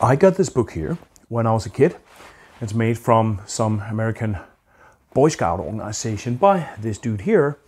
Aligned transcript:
I 0.00 0.14
got 0.14 0.36
this 0.36 0.48
book 0.48 0.70
here 0.70 0.96
when 1.28 1.44
I 1.44 1.52
was 1.52 1.66
a 1.66 1.70
kid. 1.70 1.96
It's 2.60 2.72
made 2.72 2.96
from 2.96 3.40
some 3.46 3.80
American 3.80 4.38
Boy 5.12 5.28
Scout 5.28 5.58
organization 5.58 6.36
by 6.36 6.68
this 6.78 6.98
dude 6.98 7.22
here, 7.22 7.58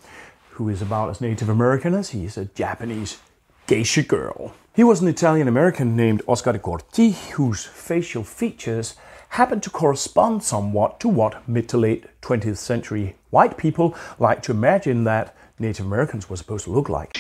who 0.51 0.69
is 0.69 0.81
about 0.81 1.11
as 1.11 1.21
Native 1.21 1.49
American 1.49 1.93
as 1.93 2.11
he 2.11 2.25
is 2.25 2.39
a 2.39 2.45
Japanese 2.45 3.19
geisha 3.67 4.05
girl. 4.05 4.55
He 4.77 4.85
was 4.85 5.01
an 5.01 5.09
Italian 5.09 5.49
American 5.49 5.97
named 5.97 6.23
Oscar 6.29 6.53
de 6.53 6.61
Corti, 6.61 7.11
whose 7.33 7.65
facial 7.65 8.23
features 8.23 8.95
happened 9.31 9.65
to 9.65 9.71
correspond 9.71 10.45
somewhat 10.45 11.01
to 11.01 11.09
what 11.09 11.49
mid 11.49 11.69
to 11.71 11.79
late 11.79 12.07
20th 12.23 12.59
century 12.59 13.17
white 13.31 13.57
people 13.57 13.97
like 14.21 14.41
to 14.43 14.53
imagine 14.53 15.03
that 15.03 15.35
Native 15.59 15.85
Americans 15.85 16.31
were 16.31 16.37
supposed 16.37 16.67
to 16.67 16.71
look 16.71 16.89
like. 16.89 17.19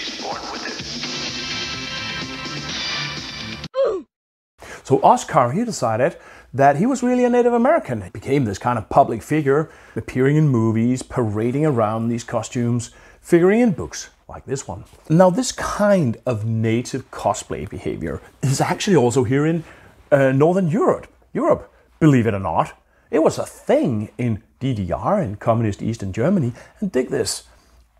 So 4.91 5.01
Oscar, 5.05 5.53
he 5.53 5.65
decided 5.65 6.17
that 6.53 6.75
he 6.75 6.85
was 6.85 7.01
really 7.01 7.25
a 7.25 7.31
Native 7.31 7.53
American. 7.53 8.03
He 8.03 8.11
became 8.11 8.45
this 8.45 8.59
kind 8.59 8.77
of 8.77 8.89
public 8.89 9.23
figure, 9.23 9.71
appearing 9.95 10.35
in 10.35 10.48
movies, 10.48 11.01
parading 11.01 11.65
around 11.65 12.09
these 12.09 12.25
costumes, 12.25 12.91
figuring 13.21 13.61
in 13.61 13.71
books 13.71 14.11
like 14.29 14.47
this 14.47 14.67
one. 14.67 14.83
Now, 15.09 15.31
this 15.31 15.53
kind 15.53 16.17
of 16.27 16.45
native 16.45 17.09
cosplay 17.12 17.71
behavior 17.71 18.21
is 18.43 18.61
actually 18.61 18.97
also 18.97 19.23
here 19.23 19.47
in 19.47 19.62
uh, 20.11 20.33
Northern 20.33 20.67
Europe. 20.67 21.07
Europe, 21.33 21.73
believe 22.01 22.27
it 22.27 22.34
or 22.34 22.41
not. 22.41 22.77
It 23.12 23.20
was 23.20 23.39
a 23.39 23.47
thing 23.47 24.11
in 24.19 24.43
DDR, 24.61 25.23
in 25.23 25.37
communist 25.37 25.83
Eastern 25.83 26.12
Germany. 26.12 26.53
And 26.81 26.91
dig 26.91 27.11
this 27.11 27.45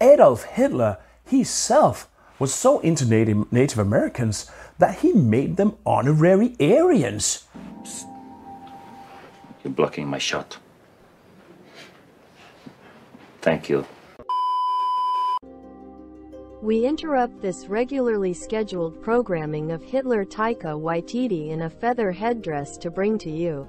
Adolf 0.01 0.43
Hitler 0.43 0.99
himself 1.25 2.10
was 2.41 2.53
so 2.53 2.81
into 2.81 3.05
Native, 3.05 3.53
Native 3.53 3.79
Americans 3.79 4.51
that 4.79 4.99
he 5.01 5.13
made 5.13 5.57
them 5.57 5.77
honorary 5.87 6.57
Aryans. 6.59 7.45
You're 9.63 9.73
blocking 9.73 10.09
my 10.09 10.19
shot. 10.19 10.57
Thank 13.43 13.69
you. 13.69 13.87
We 16.63 16.85
interrupt 16.85 17.41
this 17.41 17.67
regularly 17.67 18.35
scheduled 18.35 19.01
programming 19.03 19.71
of 19.73 19.83
Hitler 19.83 20.25
Taika 20.25 20.79
Waititi 20.79 21.51
in 21.51 21.63
a 21.63 21.71
feather 21.71 22.13
headdress 22.13 22.77
to 22.79 22.91
bring 22.91 23.17
to 23.19 23.31
you 23.31 23.67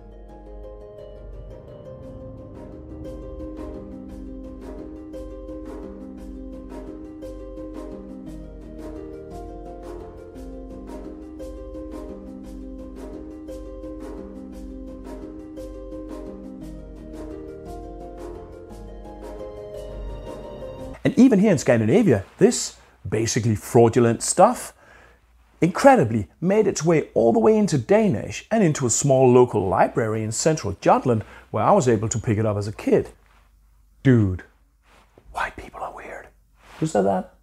And 21.11 21.19
even 21.19 21.39
here 21.39 21.51
in 21.51 21.57
Scandinavia, 21.57 22.23
this 22.37 22.77
basically 23.07 23.53
fraudulent 23.53 24.23
stuff 24.23 24.73
incredibly 25.59 26.29
made 26.39 26.67
its 26.67 26.85
way 26.85 27.09
all 27.13 27.33
the 27.33 27.39
way 27.39 27.57
into 27.57 27.77
Danish 27.77 28.47
and 28.49 28.63
into 28.63 28.85
a 28.85 28.89
small 28.89 29.29
local 29.29 29.67
library 29.67 30.23
in 30.23 30.31
central 30.31 30.77
Jutland 30.79 31.23
where 31.49 31.65
I 31.65 31.71
was 31.73 31.89
able 31.89 32.07
to 32.07 32.17
pick 32.17 32.37
it 32.37 32.45
up 32.45 32.55
as 32.55 32.65
a 32.65 32.71
kid. 32.71 33.09
Dude, 34.03 34.43
white 35.33 35.57
people 35.57 35.81
are 35.81 35.93
weird. 35.93 36.27
Who 36.79 36.85
said 36.85 37.01
that? 37.01 37.33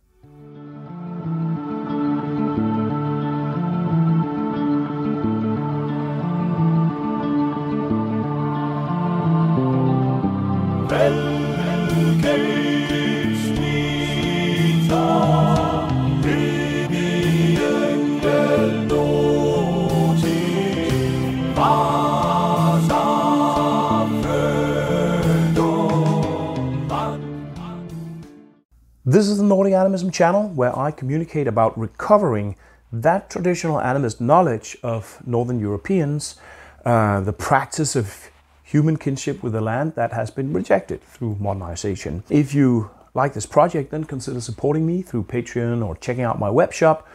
Animism 29.89 30.11
channel 30.11 30.49
where 30.51 30.79
I 30.79 30.91
communicate 30.91 31.49
about 31.49 31.79
recovering 31.79 32.57
that 32.93 33.31
traditional 33.31 33.79
animist 33.79 34.21
knowledge 34.21 34.77
of 34.83 35.27
Northern 35.27 35.59
Europeans, 35.59 36.37
uh, 36.85 37.23
the 37.23 37.33
practice 37.33 37.97
of 37.97 38.29
human 38.63 38.99
kinship 38.99 39.43
with 39.43 39.55
the 39.55 39.63
land 39.63 39.95
that 39.95 40.13
has 40.13 40.31
been 40.31 40.53
rejected 40.53 41.03
through 41.03 41.37
modernization. 41.41 42.23
If 42.29 42.53
you 42.53 42.91
like 43.15 43.33
this 43.33 43.47
project, 43.47 43.91
then 43.91 44.05
consider 44.05 44.43
supporting 44.43 44.85
me 44.87 45.01
through 45.01 45.23
Patreon 45.23 45.83
or 45.83 45.97
checking 45.97 46.23
out 46.23 46.39
my 46.39 46.51
web 46.51 46.75
shop, 46.75 47.09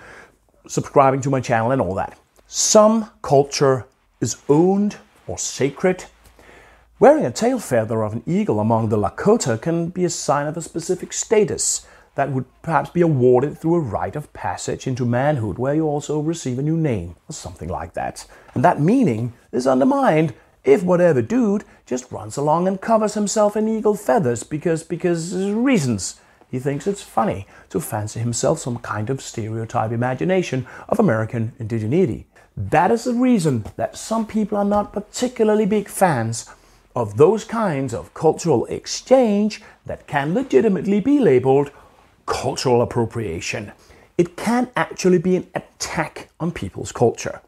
subscribing 0.68 1.22
to 1.22 1.30
my 1.30 1.42
channel, 1.42 1.70
and 1.70 1.80
all 1.80 1.94
that. 1.94 2.18
Some 2.48 3.12
culture 3.22 3.86
is 4.20 4.38
owned 4.50 4.98
or 5.28 5.38
sacred 5.38 6.06
Wearing 7.04 7.26
a 7.26 7.32
tail 7.32 7.60
feather 7.60 8.02
of 8.02 8.14
an 8.14 8.24
eagle 8.26 8.62
among 8.62 8.88
the 8.88 8.98
Lakota 8.98 9.62
can 9.62 9.90
be 9.90 10.06
a 10.06 10.10
sign 10.10 10.48
of 10.48 10.56
a 10.56 10.62
specific 10.62 11.12
status 11.12 11.86
that 12.16 12.32
would 12.32 12.46
perhaps 12.62 12.90
be 12.90 13.02
awarded 13.02 13.58
through 13.58 13.76
a 13.76 13.80
rite 13.80 14.16
of 14.16 14.32
passage 14.34 14.88
into 14.88 15.06
manhood, 15.06 15.58
where 15.58 15.74
you 15.74 15.86
also 15.86 16.20
receive 16.20 16.60
a 16.60 16.64
new 16.64 16.78
name, 16.78 17.16
or 17.28 17.34
something 17.34 17.70
like 17.70 17.94
that. 17.94 18.26
And 18.54 18.64
that 18.64 18.80
meaning 18.80 19.34
is 19.52 19.66
undermined 19.66 20.34
if 20.64 20.84
whatever 20.84 21.22
dude 21.22 21.64
just 21.86 22.12
runs 22.12 22.38
along 22.38 22.68
and 22.68 22.80
covers 22.80 23.16
himself 23.16 23.56
in 23.56 23.68
eagle 23.68 23.96
feathers 23.96 24.44
because 24.44 24.84
because 24.84 25.36
reasons. 25.36 26.20
He 26.50 26.60
thinks 26.60 26.86
it's 26.86 27.02
funny 27.02 27.48
to 27.70 27.80
fancy 27.80 28.20
himself 28.20 28.60
some 28.60 28.78
kind 28.78 29.10
of 29.10 29.22
stereotype 29.22 29.92
imagination 29.92 30.68
of 30.88 31.00
American 31.00 31.52
indigeneity. 31.60 32.26
That 32.56 32.92
is 32.92 33.06
the 33.06 33.14
reason 33.14 33.66
that 33.76 33.98
some 33.98 34.28
people 34.28 34.60
are 34.60 34.64
not 34.64 34.94
particularly 34.94 35.66
big 35.66 35.90
fans 35.90 36.48
of 36.96 37.18
those 37.18 37.44
kinds 37.44 37.92
of 37.92 38.14
cultural 38.14 38.66
exchange 38.68 39.64
that 39.88 40.06
can 40.06 40.36
legitimately 40.36 41.00
be 41.00 41.18
labeled 41.18 41.72
cultural 42.26 42.82
appropriation. 42.82 43.72
It 44.18 44.36
can 44.36 44.70
actually 44.76 45.18
be 45.18 45.36
an 45.36 45.48
attack 45.56 46.30
on 46.40 46.52
people's 46.52 46.92
culture. 46.92 47.42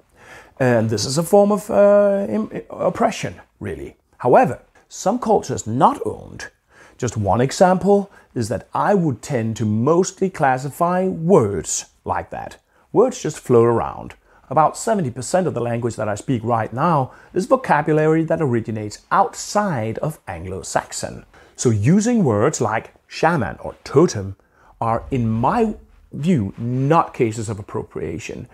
And 0.59 0.89
this 0.89 1.05
is 1.05 1.17
a 1.17 1.23
form 1.23 1.51
of 1.51 1.69
uh, 1.69 2.27
oppression, 2.69 3.41
really. 3.59 3.95
However, 4.19 4.61
some 4.87 5.19
cultures 5.19 5.67
not 5.67 5.99
owned. 6.05 6.49
Just 6.97 7.17
one 7.17 7.41
example 7.41 8.09
is 8.33 8.47
that 8.49 8.67
I 8.73 8.93
would 8.93 9.21
tend 9.21 9.57
to 9.57 9.65
mostly 9.65 10.29
classify 10.29 11.07
words 11.07 11.85
like 12.05 12.29
that. 12.29 12.57
Words 12.93 13.21
just 13.21 13.39
float 13.39 13.67
around. 13.67 14.15
About 14.49 14.75
70% 14.75 15.47
of 15.47 15.53
the 15.53 15.61
language 15.61 15.95
that 15.95 16.07
I 16.07 16.15
speak 16.15 16.43
right 16.43 16.71
now 16.71 17.11
is 17.33 17.47
vocabulary 17.47 18.23
that 18.25 18.41
originates 18.41 18.99
outside 19.11 19.97
of 19.97 20.19
Anglo 20.27 20.61
Saxon. 20.61 21.25
So 21.55 21.69
using 21.69 22.23
words 22.23 22.61
like 22.61 22.93
shaman 23.07 23.57
or 23.59 23.75
totem 23.83 24.35
are, 24.79 25.03
in 25.11 25.29
my 25.29 25.75
view, 26.11 26.53
not 26.57 27.13
cases 27.13 27.49
of 27.49 27.59
appropriation. 27.59 28.47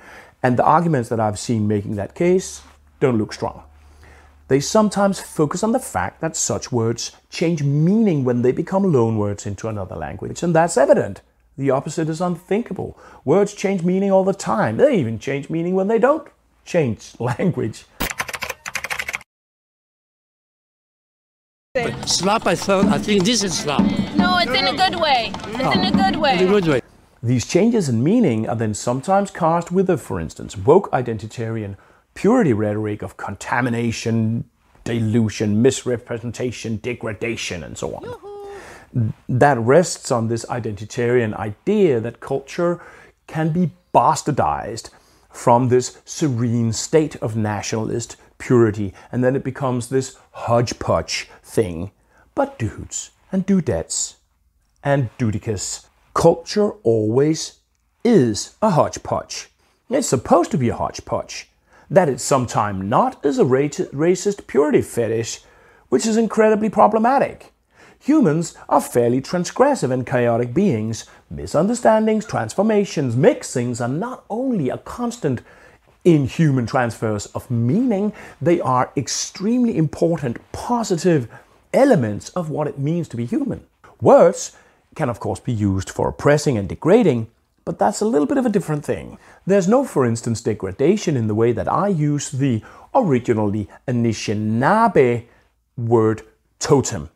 And 0.43 0.57
the 0.57 0.63
arguments 0.63 1.09
that 1.09 1.19
I've 1.19 1.39
seen 1.39 1.67
making 1.67 1.95
that 1.95 2.15
case 2.15 2.61
don't 2.99 3.17
look 3.17 3.33
strong. 3.33 3.63
They 4.47 4.59
sometimes 4.59 5.19
focus 5.19 5.63
on 5.63 5.71
the 5.71 5.79
fact 5.79 6.19
that 6.19 6.35
such 6.35 6.71
words 6.71 7.15
change 7.29 7.63
meaning 7.63 8.25
when 8.25 8.41
they 8.41 8.51
become 8.51 8.83
loanwords 8.83 9.45
into 9.45 9.69
another 9.69 9.95
language, 9.95 10.43
and 10.43 10.53
that's 10.53 10.77
evident. 10.77 11.21
The 11.57 11.71
opposite 11.71 12.09
is 12.09 12.21
unthinkable. 12.21 12.97
Words 13.23 13.53
change 13.53 13.83
meaning 13.83 14.11
all 14.11 14.23
the 14.23 14.33
time. 14.33 14.77
They 14.77 14.97
even 14.97 15.19
change 15.19 15.49
meaning 15.49 15.75
when 15.75 15.87
they 15.87 15.99
don't 15.99 16.27
change 16.65 17.13
language. 17.19 17.85
Slap, 22.11 22.45
I 22.45 22.55
thought, 22.55 22.85
I 22.85 22.97
think 22.97 23.23
this 23.23 23.43
is 23.43 23.57
slap. 23.57 23.79
No, 24.15 24.37
it's 24.37 24.51
in 24.51 24.67
a 24.67 24.75
good 24.75 24.99
way. 24.99 25.31
It's 25.33 25.75
in 25.75 25.85
a 25.85 25.91
ah, 25.97 26.09
good 26.09 26.19
way. 26.19 26.33
In 26.39 26.47
a 26.47 26.51
good 26.51 26.67
way. 26.67 26.81
These 27.23 27.47
changes 27.47 27.87
in 27.87 28.03
meaning 28.03 28.49
are 28.49 28.55
then 28.55 28.73
sometimes 28.73 29.31
cast 29.31 29.71
with 29.71 29.87
the, 29.87 29.97
for 29.97 30.19
instance, 30.19 30.57
woke 30.57 30.91
identitarian 30.91 31.77
purity 32.13 32.53
rhetoric 32.53 33.01
of 33.01 33.15
contamination, 33.15 34.43
dilution, 34.83 35.61
misrepresentation, 35.61 36.77
degradation, 36.77 37.63
and 37.63 37.77
so 37.77 37.95
on. 37.95 38.03
Yoo-hoo 38.03 38.31
that 39.29 39.57
rests 39.59 40.11
on 40.11 40.27
this 40.27 40.45
identitarian 40.45 41.33
idea 41.35 41.99
that 41.99 42.19
culture 42.19 42.81
can 43.27 43.51
be 43.51 43.71
bastardized 43.93 44.89
from 45.29 45.69
this 45.69 45.97
serene 46.03 46.73
state 46.73 47.15
of 47.17 47.35
nationalist 47.35 48.17
purity, 48.37 48.93
and 49.11 49.23
then 49.23 49.35
it 49.35 49.43
becomes 49.43 49.89
this 49.89 50.17
hodgepodge 50.31 51.29
thing. 51.43 51.91
But 52.33 52.57
dudes 52.57 53.11
and 53.31 53.45
dudettes 53.45 54.15
and 54.83 55.09
dudicus, 55.17 55.87
culture 56.13 56.71
always 56.83 57.59
is 58.03 58.55
a 58.61 58.71
hodgepodge. 58.71 59.49
It's 59.89 60.07
supposed 60.07 60.51
to 60.51 60.57
be 60.57 60.69
a 60.69 60.75
hodgepodge. 60.75 61.49
That 61.89 62.07
it's 62.07 62.23
sometime 62.23 62.87
not 62.87 63.23
is 63.25 63.37
a 63.37 63.43
racist 63.43 64.47
purity 64.47 64.81
fetish, 64.81 65.41
which 65.89 66.05
is 66.05 66.15
incredibly 66.15 66.69
problematic. 66.69 67.51
Humans 67.99 68.55
are 68.69 68.81
fairly 68.81 69.21
transgressive 69.21 69.91
and 69.91 70.07
chaotic 70.07 70.53
beings. 70.53 71.05
Misunderstandings, 71.29 72.25
transformations, 72.25 73.15
mixings 73.15 73.81
are 73.81 73.89
not 73.89 74.23
only 74.29 74.69
a 74.69 74.77
constant 74.77 75.41
in 76.03 76.25
human 76.25 76.65
transfers 76.65 77.27
of 77.27 77.51
meaning, 77.51 78.13
they 78.41 78.59
are 78.61 78.91
extremely 78.97 79.77
important 79.77 80.39
positive 80.51 81.27
elements 81.73 82.29
of 82.29 82.49
what 82.49 82.67
it 82.67 82.79
means 82.79 83.07
to 83.09 83.17
be 83.17 83.25
human. 83.25 83.65
Words 84.01 84.55
can, 84.95 85.09
of 85.09 85.19
course, 85.19 85.39
be 85.39 85.53
used 85.53 85.89
for 85.89 86.09
oppressing 86.09 86.57
and 86.57 86.67
degrading, 86.67 87.27
but 87.63 87.79
that's 87.79 88.01
a 88.01 88.05
little 88.05 88.25
bit 88.25 88.37
of 88.37 88.45
a 88.45 88.49
different 88.49 88.83
thing. 88.83 89.17
There's 89.45 89.67
no, 89.67 89.85
for 89.85 90.05
instance, 90.05 90.41
degradation 90.41 91.15
in 91.15 91.27
the 91.27 91.35
way 91.35 91.51
that 91.51 91.71
I 91.71 91.87
use 91.87 92.31
the 92.31 92.63
originally 92.93 93.69
Anishinaabe 93.87 95.25
word 95.77 96.23
totem. 96.59 97.09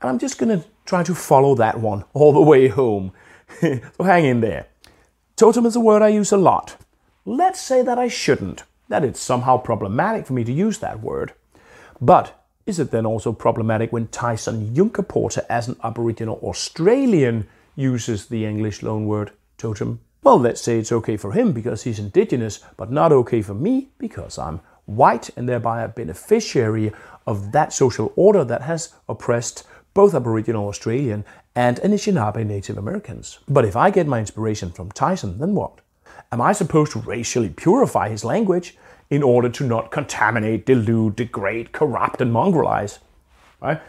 And 0.00 0.10
I'm 0.10 0.18
just 0.18 0.38
going 0.38 0.60
to 0.60 0.66
try 0.86 1.02
to 1.02 1.14
follow 1.14 1.54
that 1.56 1.80
one 1.80 2.04
all 2.14 2.32
the 2.32 2.40
way 2.40 2.68
home. 2.68 3.12
so 3.60 3.80
hang 4.00 4.24
in 4.24 4.40
there. 4.40 4.66
Totem 5.36 5.66
is 5.66 5.76
a 5.76 5.80
word 5.80 6.02
I 6.02 6.08
use 6.08 6.32
a 6.32 6.36
lot. 6.36 6.76
Let's 7.24 7.60
say 7.60 7.82
that 7.82 7.98
I 7.98 8.08
shouldn't, 8.08 8.64
that 8.88 9.04
it's 9.04 9.20
somehow 9.20 9.58
problematic 9.58 10.26
for 10.26 10.32
me 10.32 10.44
to 10.44 10.52
use 10.52 10.78
that 10.78 11.00
word. 11.00 11.34
But 12.00 12.39
is 12.66 12.78
it 12.78 12.90
then 12.90 13.06
also 13.06 13.32
problematic 13.32 13.92
when 13.92 14.08
Tyson 14.08 14.74
Yunkaporta, 14.74 15.44
as 15.48 15.68
an 15.68 15.76
Aboriginal 15.82 16.38
Australian, 16.42 17.48
uses 17.74 18.26
the 18.26 18.44
English 18.44 18.80
loanword 18.80 19.30
totem? 19.58 20.00
Well, 20.22 20.38
let's 20.38 20.60
say 20.60 20.78
it's 20.78 20.92
okay 20.92 21.16
for 21.16 21.32
him 21.32 21.52
because 21.52 21.82
he's 21.82 21.98
indigenous, 21.98 22.60
but 22.76 22.92
not 22.92 23.12
okay 23.12 23.40
for 23.40 23.54
me 23.54 23.88
because 23.98 24.38
I'm 24.38 24.60
white 24.84 25.30
and 25.36 25.48
thereby 25.48 25.82
a 25.82 25.88
beneficiary 25.88 26.92
of 27.26 27.52
that 27.52 27.72
social 27.72 28.12
order 28.16 28.44
that 28.44 28.62
has 28.62 28.94
oppressed 29.08 29.66
both 29.94 30.14
Aboriginal 30.14 30.68
Australian 30.68 31.24
and 31.54 31.78
Anishinaabe 31.78 32.46
Native 32.46 32.78
Americans. 32.78 33.38
But 33.48 33.64
if 33.64 33.76
I 33.76 33.90
get 33.90 34.06
my 34.06 34.20
inspiration 34.20 34.70
from 34.70 34.92
Tyson, 34.92 35.38
then 35.38 35.54
what? 35.54 35.80
Am 36.32 36.40
I 36.40 36.52
supposed 36.52 36.92
to 36.92 37.00
racially 37.00 37.48
purify 37.48 38.08
his 38.08 38.24
language 38.24 38.76
in 39.10 39.22
order 39.22 39.48
to 39.48 39.66
not 39.66 39.90
contaminate, 39.90 40.64
dilute, 40.64 41.16
degrade, 41.16 41.72
corrupt, 41.72 42.20
and 42.20 42.32
mongrelize? 42.32 42.98
Right? 43.60 43.82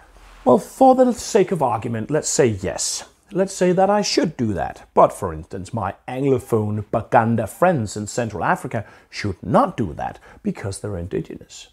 Well, 0.43 0.57
for 0.57 0.95
the 0.95 1.13
sake 1.13 1.51
of 1.51 1.61
argument, 1.61 2.09
let's 2.09 2.27
say 2.27 2.47
yes. 2.47 3.07
Let's 3.31 3.53
say 3.53 3.71
that 3.71 3.89
I 3.89 4.01
should 4.01 4.35
do 4.35 4.53
that. 4.53 4.89
But 4.93 5.13
for 5.13 5.33
instance, 5.33 5.73
my 5.73 5.93
Anglophone 6.07 6.83
Baganda 6.91 7.47
friends 7.47 7.95
in 7.95 8.07
Central 8.07 8.43
Africa 8.43 8.85
should 9.09 9.41
not 9.41 9.77
do 9.77 9.93
that 9.93 10.19
because 10.43 10.79
they're 10.79 10.97
indigenous. 10.97 11.69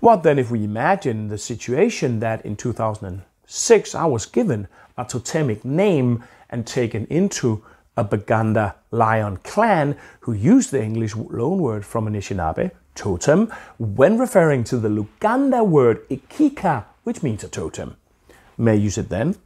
What 0.00 0.22
then 0.22 0.38
if 0.38 0.50
we 0.50 0.64
imagine 0.64 1.28
the 1.28 1.38
situation 1.38 2.18
that 2.20 2.44
in 2.44 2.56
2006 2.56 3.94
I 3.94 4.04
was 4.04 4.26
given 4.26 4.68
a 4.98 5.04
totemic 5.04 5.64
name 5.64 6.24
and 6.50 6.66
taken 6.66 7.06
into 7.06 7.64
a 7.96 8.04
Baganda 8.04 8.74
lion 8.90 9.38
clan 9.38 9.96
who 10.20 10.32
used 10.32 10.72
the 10.72 10.82
English 10.82 11.14
loanword 11.14 11.84
from 11.84 12.06
Anishinaabe, 12.06 12.70
totem, 12.98 13.50
when 13.78 14.18
referring 14.18 14.64
to 14.64 14.76
the 14.76 14.88
Luganda 14.88 15.64
word 15.64 16.06
ikika, 16.08 16.84
which 17.04 17.22
means 17.22 17.44
a 17.44 17.48
totem. 17.48 17.96
May 18.58 18.76
use 18.76 18.98
it 18.98 19.08
then? 19.08 19.36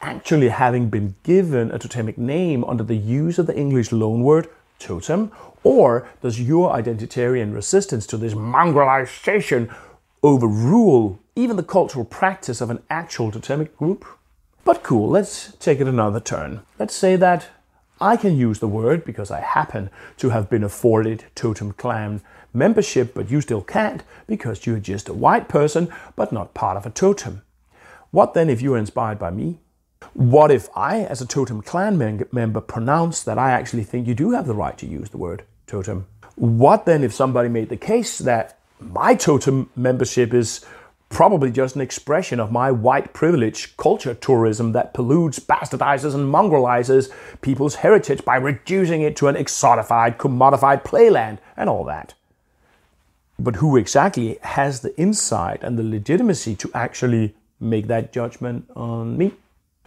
Actually, 0.00 0.48
having 0.48 0.88
been 0.88 1.14
given 1.22 1.70
a 1.70 1.78
totemic 1.78 2.16
name 2.16 2.64
under 2.64 2.82
the 2.82 2.96
use 2.96 3.38
of 3.38 3.46
the 3.46 3.56
English 3.56 3.90
loanword 3.90 4.48
totem, 4.78 5.30
or 5.62 6.08
does 6.22 6.40
your 6.40 6.72
identitarian 6.72 7.54
resistance 7.54 8.06
to 8.06 8.16
this 8.16 8.34
mongrelization 8.34 9.72
overrule 10.22 11.18
even 11.36 11.56
the 11.56 11.62
cultural 11.62 12.04
practice 12.04 12.60
of 12.62 12.70
an 12.70 12.82
actual 12.88 13.30
totemic 13.30 13.76
group? 13.76 14.06
But 14.64 14.82
cool, 14.82 15.10
let's 15.10 15.52
take 15.60 15.80
it 15.80 15.86
another 15.86 16.20
turn. 16.20 16.62
Let's 16.78 16.94
say 16.94 17.16
that 17.16 17.48
I 18.00 18.16
can 18.16 18.36
use 18.36 18.58
the 18.58 18.68
word 18.68 19.04
because 19.04 19.30
I 19.30 19.40
happen 19.40 19.90
to 20.16 20.30
have 20.30 20.50
been 20.50 20.64
afforded 20.64 21.24
Totem 21.34 21.72
Clan 21.72 22.22
membership, 22.54 23.14
but 23.14 23.30
you 23.30 23.40
still 23.40 23.62
can't 23.62 24.02
because 24.26 24.66
you're 24.66 24.78
just 24.78 25.08
a 25.08 25.14
white 25.14 25.48
person 25.48 25.92
but 26.16 26.32
not 26.32 26.54
part 26.54 26.76
of 26.76 26.86
a 26.86 26.90
totem. 26.90 27.42
What 28.10 28.34
then 28.34 28.48
if 28.48 28.62
you're 28.62 28.78
inspired 28.78 29.18
by 29.18 29.30
me? 29.30 29.58
What 30.12 30.50
if 30.50 30.68
I, 30.76 31.00
as 31.00 31.20
a 31.20 31.26
Totem 31.26 31.62
Clan 31.62 31.98
mem- 31.98 32.28
member, 32.30 32.60
pronounce 32.60 33.22
that 33.24 33.38
I 33.38 33.50
actually 33.50 33.84
think 33.84 34.06
you 34.06 34.14
do 34.14 34.30
have 34.30 34.46
the 34.46 34.54
right 34.54 34.78
to 34.78 34.86
use 34.86 35.10
the 35.10 35.18
word 35.18 35.42
totem? 35.66 36.06
What 36.36 36.84
then 36.84 37.02
if 37.02 37.12
somebody 37.12 37.48
made 37.48 37.70
the 37.70 37.76
case 37.76 38.18
that 38.18 38.58
my 38.78 39.14
totem 39.14 39.70
membership 39.74 40.32
is 40.34 40.64
probably 41.08 41.50
just 41.50 41.74
an 41.74 41.80
expression 41.80 42.40
of 42.40 42.50
my 42.52 42.70
white 42.70 43.12
privilege 43.12 43.76
culture 43.76 44.14
tourism 44.14 44.72
that 44.72 44.94
pollutes, 44.94 45.38
bastardizes, 45.38 46.14
and 46.14 46.32
mongrelizes 46.32 47.10
people's 47.40 47.76
heritage 47.76 48.24
by 48.24 48.36
reducing 48.36 49.02
it 49.02 49.16
to 49.16 49.28
an 49.28 49.36
exotified, 49.36 50.16
commodified 50.16 50.84
playland 50.84 51.38
and 51.56 51.68
all 51.68 51.84
that. 51.84 52.14
But 53.38 53.56
who 53.56 53.76
exactly 53.76 54.38
has 54.42 54.80
the 54.80 54.98
insight 54.98 55.62
and 55.62 55.78
the 55.78 55.82
legitimacy 55.82 56.54
to 56.56 56.70
actually 56.74 57.34
make 57.60 57.86
that 57.88 58.12
judgment 58.12 58.70
on 58.76 59.16
me? 59.16 59.32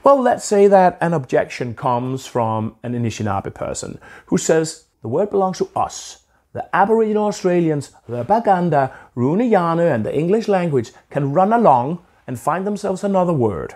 Well, 0.03 0.21
let's 0.21 0.45
say 0.45 0.67
that 0.67 0.97
an 1.01 1.13
objection 1.13 1.75
comes 1.75 2.25
from 2.25 2.75
an 2.83 2.93
Anishinaabe 2.93 3.53
person 3.53 3.99
who 4.27 4.37
says 4.37 4.85
the 5.01 5.07
word 5.07 5.29
belongs 5.29 5.57
to 5.59 5.69
us 5.75 6.23
the 6.53 6.75
Aboriginal 6.75 7.27
Australians, 7.27 7.91
the 8.07 8.23
Baganda, 8.23 8.91
Rooneyannu, 9.15 9.93
and 9.93 10.03
the 10.03 10.17
English 10.17 10.47
language 10.47 10.91
can 11.11 11.31
run 11.31 11.53
along 11.53 12.03
and 12.25 12.39
find 12.39 12.65
themselves 12.65 13.03
another 13.03 13.33
word. 13.33 13.75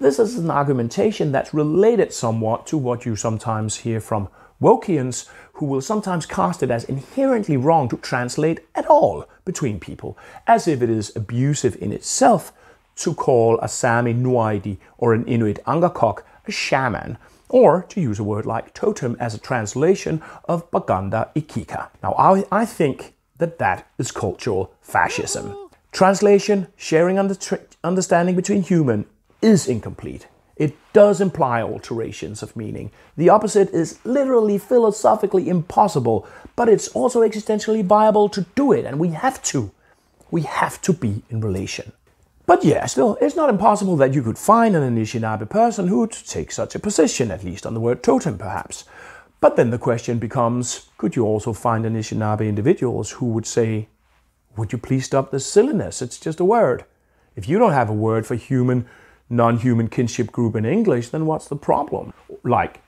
This 0.00 0.18
is 0.18 0.38
an 0.38 0.50
argumentation 0.50 1.32
that's 1.32 1.52
related 1.52 2.12
somewhat 2.14 2.66
to 2.68 2.78
what 2.78 3.04
you 3.04 3.14
sometimes 3.14 3.76
hear 3.76 4.00
from 4.00 4.28
Wokians, 4.60 5.28
who 5.54 5.66
will 5.66 5.80
sometimes 5.80 6.26
cast 6.26 6.62
it 6.62 6.70
as 6.70 6.84
inherently 6.84 7.56
wrong 7.56 7.88
to 7.88 7.96
translate 7.96 8.60
at 8.74 8.86
all 8.86 9.26
between 9.44 9.78
people, 9.78 10.16
as 10.46 10.66
if 10.66 10.82
it 10.82 10.90
is 10.90 11.14
abusive 11.16 11.76
in 11.82 11.92
itself 11.92 12.52
to 12.96 13.14
call 13.14 13.58
a 13.60 13.68
Sami 13.68 14.14
noaidi 14.14 14.78
or 14.98 15.14
an 15.14 15.24
Inuit 15.26 15.62
Angakok 15.64 16.22
a 16.46 16.52
shaman, 16.52 17.18
or 17.48 17.82
to 17.88 18.00
use 18.00 18.18
a 18.18 18.24
word 18.24 18.46
like 18.46 18.74
totem 18.74 19.16
as 19.20 19.34
a 19.34 19.38
translation 19.38 20.22
of 20.44 20.70
Baganda 20.70 21.30
Ikika. 21.34 21.88
Now, 22.02 22.14
I, 22.14 22.44
I 22.50 22.64
think 22.64 23.14
that 23.38 23.58
that 23.58 23.86
is 23.98 24.10
cultural 24.10 24.74
fascism. 24.80 25.56
Translation, 25.92 26.68
sharing 26.76 27.18
under, 27.18 27.36
understanding 27.82 28.36
between 28.36 28.62
human, 28.62 29.06
is 29.40 29.66
incomplete. 29.68 30.26
It 30.56 30.76
does 30.92 31.20
imply 31.20 31.62
alterations 31.62 32.42
of 32.42 32.54
meaning. 32.54 32.90
The 33.16 33.28
opposite 33.28 33.70
is 33.70 33.98
literally 34.04 34.58
philosophically 34.58 35.48
impossible, 35.48 36.26
but 36.54 36.68
it's 36.68 36.88
also 36.88 37.22
existentially 37.22 37.84
viable 37.84 38.28
to 38.28 38.46
do 38.54 38.72
it, 38.72 38.84
and 38.84 39.00
we 39.00 39.08
have 39.08 39.42
to. 39.44 39.72
We 40.30 40.42
have 40.42 40.80
to 40.82 40.92
be 40.92 41.22
in 41.28 41.40
relation. 41.40 41.92
But 42.46 42.62
yeah, 42.62 42.84
still, 42.86 43.16
it's 43.20 43.36
not 43.36 43.48
impossible 43.48 43.96
that 43.96 44.14
you 44.14 44.22
could 44.22 44.38
find 44.38 44.76
an 44.76 44.82
Anishinaabe 44.82 45.48
person 45.48 45.88
who 45.88 46.00
would 46.00 46.12
take 46.12 46.52
such 46.52 46.74
a 46.74 46.78
position, 46.78 47.30
at 47.30 47.42
least 47.42 47.64
on 47.64 47.74
the 47.74 47.80
word 47.80 48.02
totem, 48.02 48.36
perhaps. 48.36 48.84
But 49.40 49.56
then 49.56 49.70
the 49.70 49.78
question 49.78 50.18
becomes 50.18 50.88
could 50.98 51.16
you 51.16 51.24
also 51.24 51.52
find 51.52 51.84
Anishinaabe 51.84 52.48
individuals 52.48 53.12
who 53.12 53.26
would 53.26 53.46
say, 53.46 53.88
Would 54.56 54.72
you 54.72 54.78
please 54.78 55.06
stop 55.06 55.30
this 55.30 55.46
silliness? 55.46 56.02
It's 56.02 56.18
just 56.18 56.40
a 56.40 56.44
word. 56.44 56.84
If 57.34 57.48
you 57.48 57.58
don't 57.58 57.72
have 57.72 57.90
a 57.90 57.94
word 57.94 58.26
for 58.26 58.36
human, 58.36 58.86
non 59.30 59.58
human 59.58 59.88
kinship 59.88 60.30
group 60.32 60.56
in 60.56 60.64
English, 60.64 61.08
then 61.08 61.26
what's 61.26 61.48
the 61.48 61.56
problem? 61.56 62.12
Like 62.42 62.80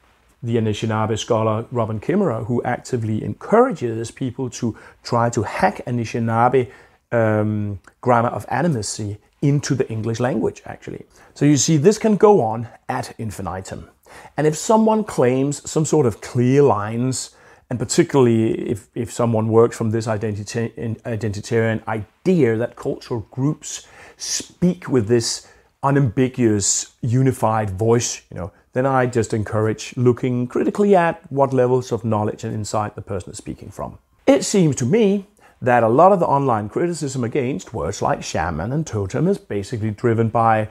the 0.42 0.56
Anishinaabe 0.56 1.18
scholar 1.18 1.66
Robin 1.70 1.98
Kimmerer, 1.98 2.46
who 2.46 2.62
actively 2.62 3.24
encourages 3.24 4.10
people 4.10 4.50
to 4.50 4.76
try 5.02 5.30
to 5.30 5.42
hack 5.42 5.82
Anishinaabe 5.86 6.70
um, 7.12 7.80
grammar 8.00 8.28
of 8.28 8.46
animacy 8.48 9.18
into 9.42 9.74
the 9.74 9.88
English 9.90 10.20
language, 10.20 10.62
actually. 10.66 11.04
So 11.34 11.44
you 11.44 11.56
see, 11.56 11.76
this 11.76 11.98
can 11.98 12.16
go 12.16 12.40
on 12.40 12.68
ad 12.88 13.14
infinitum. 13.18 13.88
And 14.36 14.46
if 14.46 14.56
someone 14.56 15.04
claims 15.04 15.68
some 15.68 15.84
sort 15.84 16.06
of 16.06 16.20
clear 16.20 16.62
lines, 16.62 17.34
and 17.68 17.78
particularly 17.78 18.70
if, 18.70 18.88
if 18.94 19.12
someone 19.12 19.48
works 19.48 19.76
from 19.76 19.90
this 19.90 20.06
identita- 20.06 20.72
identitarian 21.02 21.86
idea 21.88 22.56
that 22.56 22.76
cultural 22.76 23.26
groups 23.30 23.86
speak 24.16 24.88
with 24.88 25.08
this 25.08 25.46
unambiguous, 25.86 26.92
unified 27.00 27.70
voice, 27.70 28.22
you 28.30 28.36
know, 28.36 28.50
then 28.72 28.86
I 28.86 29.06
just 29.06 29.32
encourage 29.32 29.96
looking 29.96 30.46
critically 30.46 30.96
at 30.96 31.20
what 31.30 31.52
levels 31.52 31.92
of 31.92 32.04
knowledge 32.04 32.44
and 32.44 32.52
insight 32.54 32.94
the 32.94 33.02
person 33.02 33.30
is 33.32 33.38
speaking 33.38 33.70
from. 33.70 33.98
It 34.26 34.44
seems 34.44 34.76
to 34.76 34.84
me 34.84 35.26
that 35.62 35.82
a 35.82 35.88
lot 35.88 36.12
of 36.12 36.20
the 36.20 36.26
online 36.26 36.68
criticism 36.68 37.24
against 37.24 37.72
words 37.72 38.02
like 38.02 38.22
shaman 38.22 38.72
and 38.72 38.86
totem 38.86 39.28
is 39.28 39.38
basically 39.38 39.92
driven 39.92 40.28
by 40.28 40.68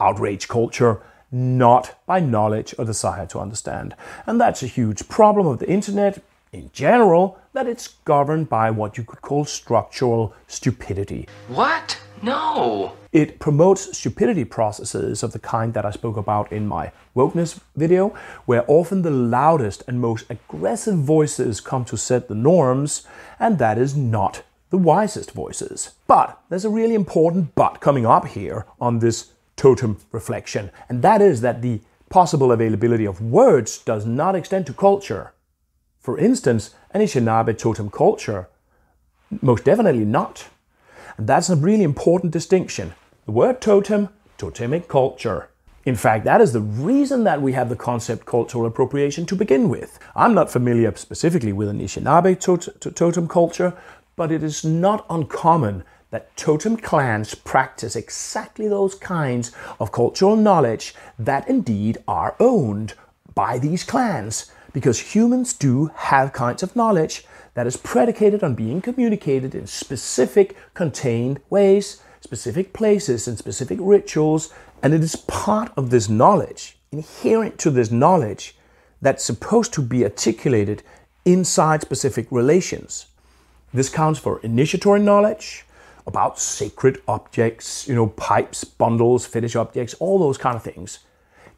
outrage 0.00 0.48
culture, 0.48 1.00
not 1.30 1.84
by 2.06 2.18
knowledge 2.20 2.74
or 2.78 2.84
desire 2.84 3.26
to 3.26 3.38
understand. 3.38 3.94
And 4.26 4.40
that's 4.40 4.62
a 4.62 4.66
huge 4.66 5.08
problem 5.08 5.46
of 5.46 5.58
the 5.58 5.70
internet. 5.70 6.22
in 6.54 6.70
general, 6.72 7.38
that 7.52 7.66
it's 7.66 7.88
governed 8.04 8.48
by 8.48 8.70
what 8.70 8.96
you 8.96 9.04
could 9.04 9.20
call 9.20 9.44
structural 9.44 10.32
stupidity. 10.46 11.28
What? 11.48 11.98
No. 12.22 12.96
It 13.12 13.38
promotes 13.38 13.96
stupidity 13.96 14.44
processes 14.44 15.22
of 15.22 15.32
the 15.32 15.38
kind 15.38 15.74
that 15.74 15.84
I 15.84 15.90
spoke 15.90 16.16
about 16.16 16.50
in 16.50 16.66
my 16.66 16.90
wokeness 17.14 17.60
video, 17.76 18.08
where 18.44 18.64
often 18.66 19.02
the 19.02 19.10
loudest 19.10 19.84
and 19.86 20.00
most 20.00 20.24
aggressive 20.28 20.98
voices 20.98 21.60
come 21.60 21.84
to 21.86 21.96
set 21.96 22.28
the 22.28 22.34
norms, 22.34 23.06
and 23.38 23.58
that 23.58 23.78
is 23.78 23.94
not 23.94 24.42
the 24.70 24.78
wisest 24.78 25.30
voices. 25.30 25.92
But 26.06 26.40
there's 26.48 26.64
a 26.64 26.70
really 26.70 26.94
important 26.94 27.54
but 27.54 27.80
coming 27.80 28.04
up 28.04 28.26
here 28.26 28.66
on 28.80 28.98
this 28.98 29.32
totem 29.56 29.98
reflection, 30.10 30.70
and 30.88 31.02
that 31.02 31.22
is 31.22 31.40
that 31.42 31.62
the 31.62 31.80
possible 32.08 32.52
availability 32.52 33.04
of 33.04 33.20
words 33.20 33.78
does 33.78 34.04
not 34.04 34.34
extend 34.34 34.66
to 34.66 34.72
culture. 34.72 35.32
For 36.00 36.18
instance, 36.18 36.74
an 36.90 37.00
Anishinaabe 37.00 37.56
totem 37.56 37.90
culture, 37.90 38.48
most 39.40 39.64
definitely 39.64 40.04
not. 40.04 40.48
And 41.16 41.26
that's 41.28 41.50
a 41.50 41.56
really 41.56 41.84
important 41.84 42.32
distinction. 42.32 42.94
The 43.26 43.32
word 43.32 43.60
totem, 43.60 44.08
totemic 44.38 44.88
culture. 44.88 45.48
In 45.84 45.96
fact, 45.96 46.24
that 46.24 46.40
is 46.40 46.52
the 46.52 46.60
reason 46.60 47.24
that 47.24 47.42
we 47.42 47.52
have 47.52 47.68
the 47.68 47.76
concept 47.76 48.24
cultural 48.24 48.66
appropriation 48.66 49.26
to 49.26 49.36
begin 49.36 49.68
with. 49.68 49.98
I'm 50.16 50.34
not 50.34 50.50
familiar 50.50 50.94
specifically 50.96 51.52
with 51.52 51.68
Anishinaabe 51.68 52.40
tot- 52.40 52.96
totem 52.96 53.28
culture, 53.28 53.74
but 54.16 54.32
it 54.32 54.42
is 54.42 54.64
not 54.64 55.04
uncommon 55.10 55.84
that 56.10 56.36
totem 56.36 56.76
clans 56.76 57.34
practice 57.34 57.96
exactly 57.96 58.68
those 58.68 58.94
kinds 58.94 59.52
of 59.80 59.92
cultural 59.92 60.36
knowledge 60.36 60.94
that 61.18 61.48
indeed 61.48 61.98
are 62.08 62.34
owned 62.40 62.94
by 63.34 63.58
these 63.58 63.84
clans. 63.84 64.50
Because 64.72 65.14
humans 65.14 65.52
do 65.52 65.90
have 65.94 66.32
kinds 66.32 66.62
of 66.62 66.74
knowledge 66.74 67.26
that 67.54 67.66
is 67.66 67.76
predicated 67.76 68.42
on 68.42 68.54
being 68.54 68.80
communicated 68.80 69.54
in 69.54 69.66
specific 69.66 70.56
contained 70.74 71.40
ways, 71.50 72.02
specific 72.20 72.72
places, 72.72 73.26
and 73.26 73.38
specific 73.38 73.78
rituals. 73.80 74.52
And 74.82 74.92
it 74.92 75.02
is 75.02 75.16
part 75.16 75.72
of 75.76 75.90
this 75.90 76.08
knowledge, 76.08 76.76
inherent 76.92 77.58
to 77.60 77.70
this 77.70 77.90
knowledge, 77.90 78.56
that's 79.00 79.24
supposed 79.24 79.72
to 79.74 79.82
be 79.82 80.04
articulated 80.04 80.82
inside 81.24 81.82
specific 81.82 82.26
relations. 82.30 83.06
This 83.72 83.88
counts 83.88 84.18
for 84.18 84.40
initiatory 84.40 85.00
knowledge 85.00 85.64
about 86.06 86.38
sacred 86.38 87.00
objects, 87.08 87.88
you 87.88 87.94
know, 87.94 88.08
pipes, 88.08 88.64
bundles, 88.64 89.26
fetish 89.26 89.56
objects, 89.56 89.94
all 89.94 90.18
those 90.18 90.38
kind 90.38 90.56
of 90.56 90.62
things. 90.62 91.00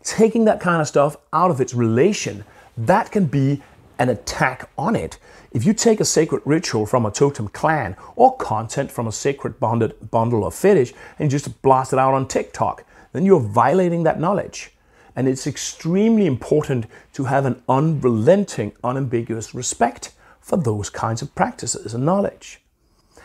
Taking 0.03 0.45
that 0.45 0.61
kind 0.61 0.81
of 0.81 0.87
stuff 0.87 1.17
out 1.33 1.51
of 1.51 1.61
its 1.61 1.75
relation, 1.75 2.45
that 2.77 3.11
can 3.11 3.27
be 3.27 3.63
an 3.99 4.09
attack 4.09 4.69
on 4.77 4.97
it. 4.97 5.19
If 5.53 5.65
you 5.65 5.73
take 5.73 6.01
a 6.01 6.05
sacred 6.05 6.43
ritual 6.45 6.87
from 6.87 7.07
a 7.07 7.11
totem 7.11 7.49
clan 7.49 7.97
or 8.15 8.37
content 8.37 8.91
from 8.91 9.07
a 9.07 9.13
sacred 9.13 9.59
bonded 9.59 10.11
bundle 10.11 10.45
of 10.45 10.55
fetish 10.55 10.93
and 11.19 11.31
just 11.31 11.63
blast 11.63 11.93
it 11.93 11.99
out 11.99 12.15
on 12.15 12.29
TikTok, 12.29 12.85
then 13.13 13.25
you're 13.25 13.41
violating 13.41 14.03
that 14.03 14.21
knowledge. 14.21 14.73
And 15.15 15.27
it's 15.27 15.47
extremely 15.47 16.27
important 16.27 16.87
to 17.15 17.25
have 17.25 17.47
an 17.47 17.63
unrelenting, 17.69 18.73
unambiguous 18.85 19.55
respect 19.55 20.13
for 20.41 20.59
those 20.59 20.91
kinds 20.91 21.23
of 21.23 21.35
practices 21.35 21.95
and 21.95 22.05
knowledge. 22.05 22.61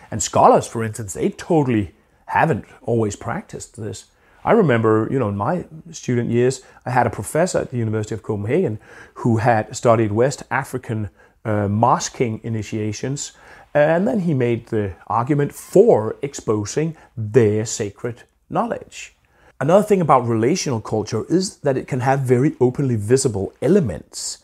And 0.10 0.24
scholars, 0.24 0.68
for 0.68 0.84
instance, 0.84 1.14
they 1.14 1.30
totally 1.30 1.94
haven't 2.28 2.66
always 2.82 3.18
practiced 3.18 3.76
this. 3.76 4.06
I 4.44 4.54
remember, 4.54 5.08
you 5.12 5.20
know, 5.20 5.30
in 5.30 5.38
my 5.38 5.66
student 5.92 6.30
years, 6.30 6.62
I 6.86 6.90
had 6.90 7.06
a 7.06 7.12
professor 7.12 7.60
at 7.60 7.72
the 7.72 7.78
University 7.78 8.16
of 8.16 8.24
Copenhagen 8.24 8.80
who 9.16 9.38
had 9.38 9.76
studied 9.76 10.12
West 10.12 10.44
African 10.50 11.10
uh, 11.46 11.68
masking 11.68 12.40
initiations, 12.44 13.34
and 13.74 14.08
then 14.08 14.22
he 14.22 14.34
made 14.34 14.68
the 14.68 14.94
argument 15.08 15.54
for 15.54 16.16
exposing 16.22 16.98
their 17.16 17.66
sacred 17.66 18.24
knowledge. 18.50 19.16
Another 19.60 19.84
thing 19.84 20.02
about 20.02 20.28
relational 20.28 20.82
culture 20.82 21.24
is 21.30 21.58
that 21.58 21.78
it 21.78 21.88
can 21.88 22.00
have 22.00 22.22
very 22.22 22.56
openly 22.60 22.96
visible 22.96 23.54
elements. 23.62 24.40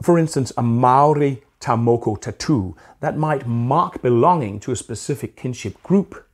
For 0.00 0.18
instance, 0.18 0.52
a 0.56 0.62
Maori 0.62 1.42
tamoko 1.60 2.18
tattoo 2.18 2.74
that 3.00 3.16
might 3.16 3.46
mark 3.46 4.00
belonging 4.00 4.58
to 4.60 4.72
a 4.72 4.76
specific 4.76 5.36
kinship 5.36 5.80
group. 5.82 6.26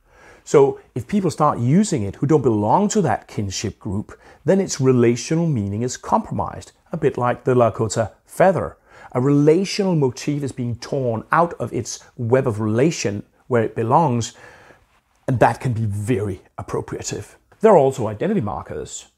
So 0.49 0.79
if 0.95 1.05
people 1.05 1.29
start 1.29 1.59
using 1.59 2.01
it 2.01 2.15
who 2.15 2.25
don't 2.25 2.41
belong 2.41 2.87
to 2.87 3.03
that 3.03 3.27
kinship 3.27 3.77
group, 3.77 4.19
then 4.45 4.59
its 4.59 4.81
relational 4.81 5.45
meaning 5.45 5.83
is 5.83 5.95
compromised, 5.95 6.71
a 6.91 6.97
bit 6.97 7.19
like 7.19 7.43
the 7.43 7.53
Lakota 7.53 8.13
feather. 8.25 8.75
A 9.11 9.21
relational 9.21 9.95
motif 9.95 10.41
is 10.41 10.51
being 10.51 10.77
torn 10.77 11.23
out 11.31 11.53
of 11.59 11.71
its 11.71 12.03
web 12.17 12.47
of 12.47 12.59
relation 12.59 13.21
where 13.45 13.61
it 13.61 13.75
belongs, 13.75 14.33
and 15.27 15.39
that 15.39 15.59
can 15.59 15.73
be 15.73 15.85
very 15.85 16.41
appropriative. 16.57 17.35
There 17.59 17.73
are 17.73 17.77
also 17.77 18.07
identity 18.07 18.41
markers. 18.41 19.11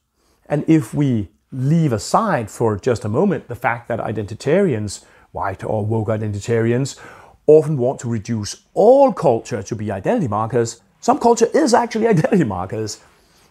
And 0.47 0.65
if 0.67 0.93
we 0.93 1.29
leave 1.49 1.93
aside 1.93 2.51
for 2.51 2.75
just 2.75 3.05
a 3.05 3.09
moment 3.09 3.47
the 3.47 3.55
fact 3.55 3.87
that 3.87 3.99
identitarians, 4.01 5.05
white 5.31 5.63
or 5.63 5.85
woke 5.85 6.09
identitarians, 6.09 6.99
often 7.47 7.77
want 7.77 8.01
to 8.01 8.09
reduce 8.09 8.63
all 8.73 9.13
culture 9.13 9.63
to 9.63 9.75
be 9.77 9.93
identity 9.93 10.27
markers, 10.27 10.81
some 11.01 11.17
culture 11.17 11.47
is 11.53 11.73
actually 11.73 12.07
identity 12.15 12.43
markers, 12.43 13.01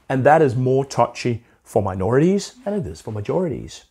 and 0.09 0.25
that 0.25 0.41
is 0.41 0.57
more 0.57 0.85
touchy 0.85 1.45
for 1.65 1.83
minorities 1.83 2.55
than 2.65 2.75
it 2.75 2.87
is 2.87 3.01
for 3.01 3.11
majorities. 3.13 3.85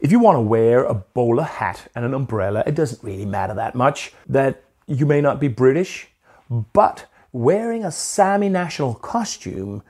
If 0.00 0.12
you 0.12 0.20
want 0.20 0.36
to 0.36 0.40
wear 0.40 0.84
a 0.84 0.94
bowler 0.94 1.42
hat 1.42 1.88
and 1.94 2.04
an 2.04 2.14
umbrella, 2.14 2.62
it 2.66 2.74
doesn't 2.74 3.02
really 3.02 3.26
matter 3.26 3.54
that 3.54 3.74
much 3.74 4.12
that 4.28 4.62
you 4.86 5.06
may 5.06 5.20
not 5.20 5.40
be 5.40 5.48
British, 5.48 6.08
but 6.72 7.06
wearing 7.32 7.84
a 7.84 7.90
Sami 7.90 8.48
national 8.48 8.94
costume, 8.94 9.82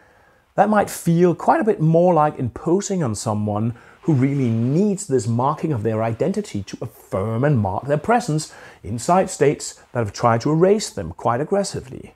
that 0.55 0.71
might 0.71 0.89
feel 0.89 1.35
quite 1.35 1.61
a 1.61 1.65
bit 1.65 1.81
more 1.81 2.15
like 2.15 2.39
imposing 2.39 3.03
on 3.03 3.15
someone 3.15 3.75
who 4.03 4.15
really 4.15 4.49
needs 4.49 5.07
this 5.07 5.27
marking 5.27 5.73
of 5.73 5.83
their 5.83 6.03
identity 6.03 6.63
to 6.63 6.79
affirm 6.81 7.45
and 7.45 7.59
mark 7.59 7.87
their 7.87 7.99
presence 7.99 8.55
inside 8.83 9.29
states 9.29 9.75
that 9.93 9.99
have 9.99 10.13
tried 10.13 10.41
to 10.41 10.51
erase 10.51 10.91
them 10.91 11.13
quite 11.13 11.41
aggressively. 11.41 12.15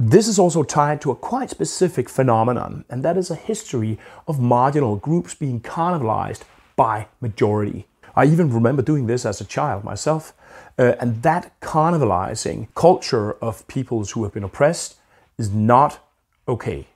This 0.00 0.28
is 0.28 0.38
also 0.38 0.62
tied 0.62 1.00
to 1.00 1.10
a 1.10 1.16
quite 1.16 1.50
specific 1.50 2.08
phenomenon, 2.08 2.84
and 2.88 3.02
that 3.02 3.16
is 3.16 3.32
a 3.32 3.34
history 3.34 3.98
of 4.28 4.38
marginal 4.38 4.94
groups 4.94 5.34
being 5.34 5.58
carnivalized 5.58 6.44
by 6.76 7.08
majority. 7.20 7.88
I 8.14 8.26
even 8.26 8.52
remember 8.52 8.82
doing 8.82 9.08
this 9.08 9.26
as 9.26 9.40
a 9.40 9.44
child 9.44 9.82
myself, 9.82 10.32
uh, 10.78 10.94
and 11.00 11.24
that 11.24 11.52
carnivalizing 11.60 12.68
culture 12.76 13.32
of 13.42 13.66
peoples 13.66 14.12
who 14.12 14.22
have 14.22 14.32
been 14.32 14.44
oppressed 14.44 14.98
is 15.36 15.50
not 15.50 15.98
okay. 16.46 16.86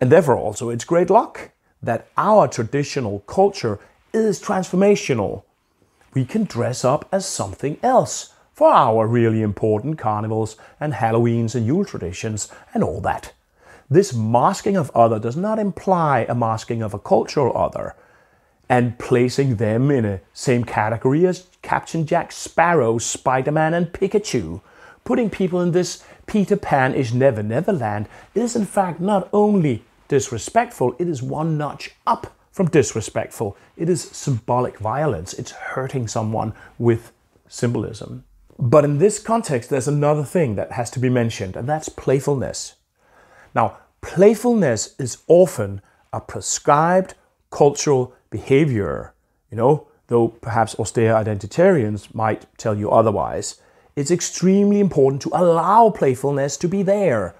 And 0.00 0.10
therefore, 0.10 0.36
also, 0.36 0.70
it's 0.70 0.84
great 0.84 1.10
luck 1.10 1.52
that 1.80 2.08
our 2.16 2.48
traditional 2.48 3.20
culture 3.20 3.78
is 4.12 4.42
transformational. 4.42 5.44
We 6.14 6.24
can 6.24 6.44
dress 6.44 6.84
up 6.84 7.08
as 7.12 7.26
something 7.26 7.78
else 7.80 8.34
for 8.58 8.72
our 8.72 9.06
really 9.06 9.40
important 9.40 9.96
carnivals 9.98 10.56
and 10.80 10.94
Halloweens 10.94 11.54
and 11.54 11.64
Yule 11.64 11.84
traditions 11.84 12.50
and 12.74 12.82
all 12.82 13.00
that. 13.02 13.32
This 13.88 14.12
masking 14.12 14.76
of 14.76 14.90
other 14.96 15.20
does 15.20 15.36
not 15.36 15.60
imply 15.60 16.26
a 16.28 16.34
masking 16.34 16.82
of 16.82 16.92
a 16.92 16.98
cultural 16.98 17.56
other 17.56 17.94
and 18.68 18.98
placing 18.98 19.56
them 19.56 19.92
in 19.92 20.04
a 20.04 20.20
same 20.32 20.64
category 20.64 21.24
as 21.24 21.46
Captain 21.62 22.04
Jack 22.04 22.32
Sparrow, 22.32 22.98
Spider-Man 22.98 23.74
and 23.74 23.92
Pikachu. 23.92 24.60
Putting 25.04 25.30
people 25.30 25.60
in 25.60 25.70
this 25.70 26.02
Peter 26.26 26.56
Pan 26.56 26.94
is 26.94 27.14
Never 27.14 27.44
Never 27.44 27.72
Land 27.72 28.08
is 28.34 28.56
in 28.56 28.66
fact 28.66 28.98
not 28.98 29.28
only 29.32 29.84
disrespectful, 30.08 30.96
it 30.98 31.06
is 31.06 31.22
one 31.22 31.56
notch 31.56 31.92
up 32.08 32.36
from 32.50 32.66
disrespectful. 32.66 33.56
It 33.76 33.88
is 33.88 34.02
symbolic 34.02 34.78
violence. 34.78 35.32
It's 35.32 35.52
hurting 35.52 36.08
someone 36.08 36.54
with 36.76 37.12
symbolism. 37.46 38.24
But 38.58 38.84
in 38.84 38.98
this 38.98 39.20
context, 39.20 39.70
there's 39.70 39.86
another 39.86 40.24
thing 40.24 40.56
that 40.56 40.72
has 40.72 40.90
to 40.90 40.98
be 40.98 41.08
mentioned, 41.08 41.56
and 41.56 41.68
that's 41.68 41.88
playfulness. 41.88 42.74
Now, 43.54 43.78
playfulness 44.00 44.96
is 44.98 45.18
often 45.28 45.80
a 46.12 46.20
prescribed 46.20 47.14
cultural 47.50 48.14
behavior, 48.30 49.14
you 49.50 49.56
know, 49.56 49.86
though 50.08 50.28
perhaps 50.28 50.74
austere 50.78 51.14
identitarians 51.14 52.12
might 52.14 52.46
tell 52.58 52.76
you 52.76 52.90
otherwise. 52.90 53.60
It's 53.94 54.10
extremely 54.10 54.80
important 54.80 55.22
to 55.22 55.30
allow 55.32 55.90
playfulness 55.90 56.56
to 56.58 56.68
be 56.68 56.82
there. 56.82 57.34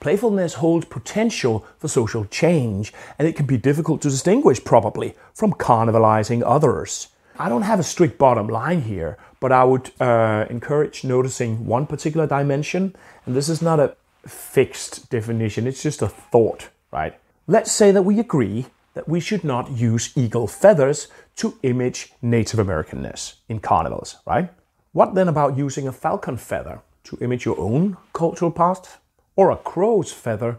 Playfulness 0.00 0.54
holds 0.54 0.86
potential 0.86 1.66
for 1.78 1.88
social 1.88 2.24
change, 2.24 2.92
and 3.18 3.28
it 3.28 3.36
can 3.36 3.46
be 3.46 3.56
difficult 3.56 4.02
to 4.02 4.10
distinguish, 4.10 4.62
probably, 4.62 5.14
from 5.32 5.52
carnivalizing 5.52 6.42
others. 6.44 7.08
I 7.38 7.48
don't 7.48 7.62
have 7.62 7.80
a 7.80 7.84
strict 7.84 8.18
bottom 8.18 8.48
line 8.48 8.82
here, 8.82 9.18
but 9.44 9.52
I 9.52 9.62
would 9.62 9.90
uh, 10.00 10.46
encourage 10.48 11.04
noticing 11.04 11.66
one 11.66 11.86
particular 11.86 12.26
dimension, 12.26 12.96
and 13.26 13.36
this 13.36 13.50
is 13.50 13.60
not 13.60 13.78
a 13.78 13.94
fixed 14.26 15.10
definition, 15.10 15.66
it's 15.66 15.82
just 15.82 16.00
a 16.00 16.08
thought, 16.08 16.70
right? 16.90 17.20
Let's 17.46 17.70
say 17.70 17.90
that 17.90 18.06
we 18.06 18.18
agree 18.18 18.64
that 18.94 19.06
we 19.06 19.20
should 19.20 19.44
not 19.44 19.70
use 19.70 20.16
eagle 20.16 20.46
feathers 20.46 21.08
to 21.36 21.58
image 21.62 22.14
Native 22.22 22.58
Americanness 22.58 23.34
in 23.46 23.60
carnivals, 23.60 24.16
right? 24.26 24.50
What 24.92 25.14
then 25.14 25.28
about 25.28 25.58
using 25.58 25.86
a 25.86 25.92
falcon 25.92 26.38
feather 26.38 26.80
to 27.02 27.18
image 27.20 27.44
your 27.44 27.60
own 27.60 27.98
cultural 28.14 28.50
past? 28.50 28.96
Or 29.36 29.50
a 29.50 29.58
crow's 29.58 30.10
feather? 30.10 30.56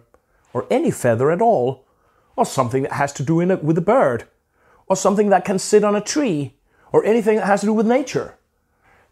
Or 0.54 0.68
any 0.70 0.92
feather 0.92 1.32
at 1.32 1.42
all? 1.42 1.86
Or 2.36 2.46
something 2.46 2.84
that 2.84 2.92
has 2.92 3.12
to 3.14 3.24
do 3.24 3.38
with 3.38 3.80
a 3.80 3.82
bird? 3.96 4.26
Or 4.86 4.96
something 4.96 5.30
that 5.30 5.44
can 5.44 5.58
sit 5.58 5.84
on 5.84 5.96
a 5.96 6.02
tree? 6.02 6.54
Or 6.92 7.04
anything 7.04 7.38
that 7.38 7.48
has 7.48 7.62
to 7.62 7.66
do 7.66 7.74
with 7.74 7.88
nature? 7.88 8.35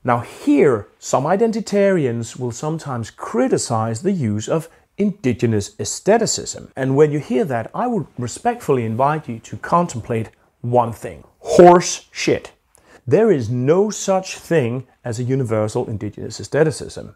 Now, 0.04 0.20
here, 0.20 0.88
some 1.00 1.24
identitarians 1.24 2.38
will 2.38 2.52
sometimes 2.52 3.10
criticize 3.10 4.02
the 4.02 4.12
use 4.12 4.50
of 4.50 4.70
indigenous 4.98 5.80
aestheticism. 5.80 6.72
And 6.76 6.96
when 6.96 7.12
you 7.12 7.20
hear 7.20 7.46
that, 7.46 7.72
I 7.74 7.88
would 7.88 8.08
respectfully 8.18 8.86
invite 8.86 9.30
you 9.30 9.40
to 9.40 9.58
contemplate 9.58 10.30
one 10.62 10.94
thing 10.94 11.24
horse 11.40 12.08
shit. 12.12 12.54
There 13.06 13.32
is 13.32 13.50
no 13.50 13.90
such 13.90 14.38
thing 14.38 14.88
as 15.04 15.20
a 15.20 15.24
universal 15.24 15.90
indigenous 15.90 16.40
aestheticism. 16.40 17.16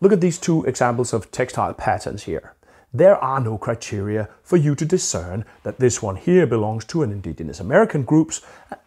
Look 0.00 0.12
at 0.12 0.20
these 0.20 0.38
two 0.38 0.64
examples 0.64 1.12
of 1.12 1.30
textile 1.30 1.74
patterns 1.74 2.24
here. 2.24 2.54
There 2.92 3.16
are 3.16 3.40
no 3.40 3.58
criteria 3.58 4.28
for 4.42 4.56
you 4.56 4.74
to 4.74 4.84
discern 4.84 5.44
that 5.62 5.78
this 5.78 6.02
one 6.02 6.16
here 6.16 6.46
belongs 6.46 6.84
to 6.86 7.02
an 7.02 7.12
indigenous 7.12 7.60
American 7.60 8.02
group 8.02 8.32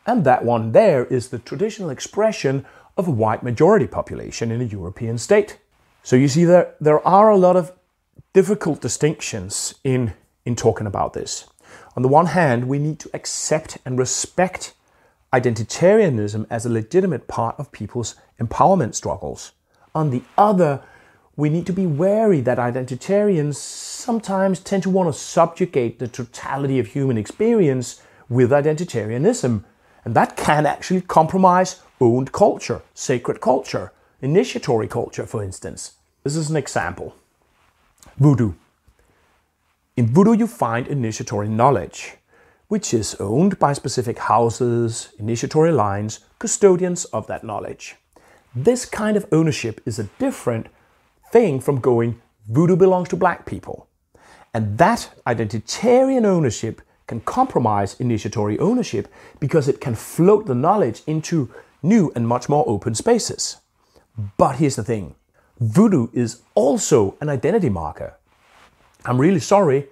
and 0.06 0.26
that 0.26 0.44
one 0.44 0.72
there 0.72 1.06
is 1.06 1.30
the 1.30 1.40
traditional 1.40 1.90
expression 1.90 2.66
of 2.98 3.08
a 3.08 3.12
white 3.12 3.44
majority 3.44 3.88
population 3.88 4.52
in 4.52 4.62
a 4.62 4.66
European 4.66 5.18
state. 5.18 5.58
So 6.04 6.16
you 6.16 6.28
see 6.28 6.46
there 6.46 6.76
there 6.80 7.06
are 7.08 7.30
a 7.30 7.38
lot 7.38 7.56
of 7.56 7.72
difficult 8.34 8.82
distinctions 8.82 9.76
in 9.84 10.14
in 10.46 10.56
talking 10.56 10.88
about 10.88 11.14
this. 11.14 11.48
On 11.96 12.02
the 12.02 12.10
one 12.10 12.28
hand, 12.28 12.68
we 12.68 12.80
need 12.80 13.00
to 13.00 13.10
accept 13.14 13.78
and 13.86 13.98
respect 13.98 14.74
identitarianism 15.32 16.46
as 16.50 16.66
a 16.66 16.70
legitimate 16.70 17.28
part 17.28 17.56
of 17.60 17.72
people's 17.72 18.16
empowerment 18.40 18.94
struggles. 18.94 19.52
On 19.96 20.10
the 20.10 20.22
other, 20.38 20.82
we 21.36 21.50
need 21.50 21.66
to 21.66 21.74
be 21.74 21.88
wary 21.88 22.42
that 22.42 22.60
identitarians 22.60 23.56
sometimes 23.56 24.60
tend 24.60 24.84
to 24.84 24.90
want 24.90 25.12
to 25.12 25.20
subjugate 25.20 25.98
the 25.98 26.08
totality 26.08 26.78
of 26.78 26.88
human 26.88 27.18
experience 27.18 28.02
with 28.30 28.52
identitarianism. 28.52 29.64
And 30.06 30.16
that 30.16 30.36
can 30.36 30.66
actually 30.66 31.02
compromise 31.02 31.82
owned 32.00 32.32
culture, 32.32 32.82
sacred 32.94 33.40
culture, 33.40 33.92
initiatory 34.22 34.88
culture, 34.88 35.26
for 35.26 35.44
instance. 35.44 35.94
This 36.24 36.36
is 36.36 36.50
an 36.50 36.56
example 36.56 37.16
Voodoo. 38.18 38.54
In 39.96 40.08
voodoo, 40.08 40.34
you 40.34 40.48
find 40.48 40.88
initiatory 40.88 41.48
knowledge, 41.48 42.16
which 42.68 42.94
is 42.94 43.16
owned 43.20 43.60
by 43.60 43.74
specific 43.74 44.18
houses, 44.20 45.10
initiatory 45.20 45.72
lines, 45.72 46.20
custodians 46.40 47.06
of 47.06 47.28
that 47.28 47.44
knowledge. 47.44 47.96
This 48.56 48.86
kind 48.86 49.16
of 49.18 49.26
ownership 49.32 49.82
is 49.86 50.00
a 50.00 50.10
different 50.20 50.68
thing 51.32 51.60
from 51.60 51.80
going 51.80 52.22
voodoo 52.48 52.76
belongs 52.76 53.10
to 53.10 53.16
black 53.16 53.46
people. 53.46 53.88
And 54.54 54.78
that 54.78 55.10
identitarian 55.26 56.26
ownership 56.26 56.82
can 57.08 57.22
compromise 57.22 58.00
initiatory 58.00 58.58
ownership 58.60 59.08
because 59.40 59.68
it 59.68 59.82
can 59.82 59.96
float 59.96 60.46
the 60.46 60.56
knowledge 60.56 61.02
into 61.06 61.50
new 61.82 62.12
and 62.16 62.28
much 62.28 62.48
more 62.50 62.64
open 62.68 62.96
spaces. 62.96 63.58
But 64.38 64.58
here's 64.58 64.76
the 64.76 64.84
thing 64.84 65.16
voodoo 65.60 66.08
is 66.14 66.42
also 66.56 67.16
an 67.22 67.30
identity 67.30 67.70
marker. 67.70 68.16
I'm 69.06 69.20
really 69.20 69.40
sorry, 69.40 69.88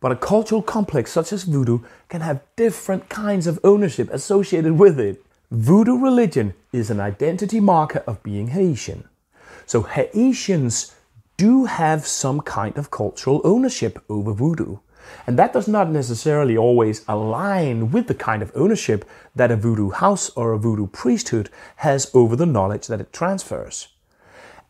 but 0.00 0.12
a 0.12 0.16
cultural 0.16 0.62
complex 0.62 1.10
such 1.12 1.32
as 1.32 1.44
voodoo 1.44 1.80
can 2.08 2.20
have 2.20 2.42
different 2.56 3.08
kinds 3.08 3.46
of 3.46 3.60
ownership 3.64 4.08
associated 4.12 4.78
with 4.78 4.98
it. 4.98 5.22
Voodoo 5.50 5.98
religion 5.98 6.54
is 6.72 6.90
an 6.90 7.00
identity 7.00 7.60
marker 7.60 8.02
of 8.06 8.22
being 8.22 8.48
Haitian. 8.48 9.08
So 9.66 9.82
Haitians 9.82 10.94
do 11.36 11.66
have 11.66 12.06
some 12.06 12.40
kind 12.40 12.76
of 12.76 12.90
cultural 12.90 13.40
ownership 13.44 14.02
over 14.08 14.32
voodoo. 14.32 14.78
And 15.26 15.38
that 15.38 15.52
does 15.52 15.68
not 15.68 15.90
necessarily 15.90 16.56
always 16.56 17.04
align 17.06 17.90
with 17.90 18.06
the 18.06 18.14
kind 18.14 18.42
of 18.42 18.52
ownership 18.54 19.04
that 19.36 19.50
a 19.50 19.56
voodoo 19.56 19.90
house 19.90 20.30
or 20.30 20.52
a 20.52 20.58
voodoo 20.58 20.86
priesthood 20.86 21.50
has 21.76 22.10
over 22.14 22.34
the 22.34 22.46
knowledge 22.46 22.86
that 22.86 23.00
it 23.00 23.12
transfers. 23.12 23.88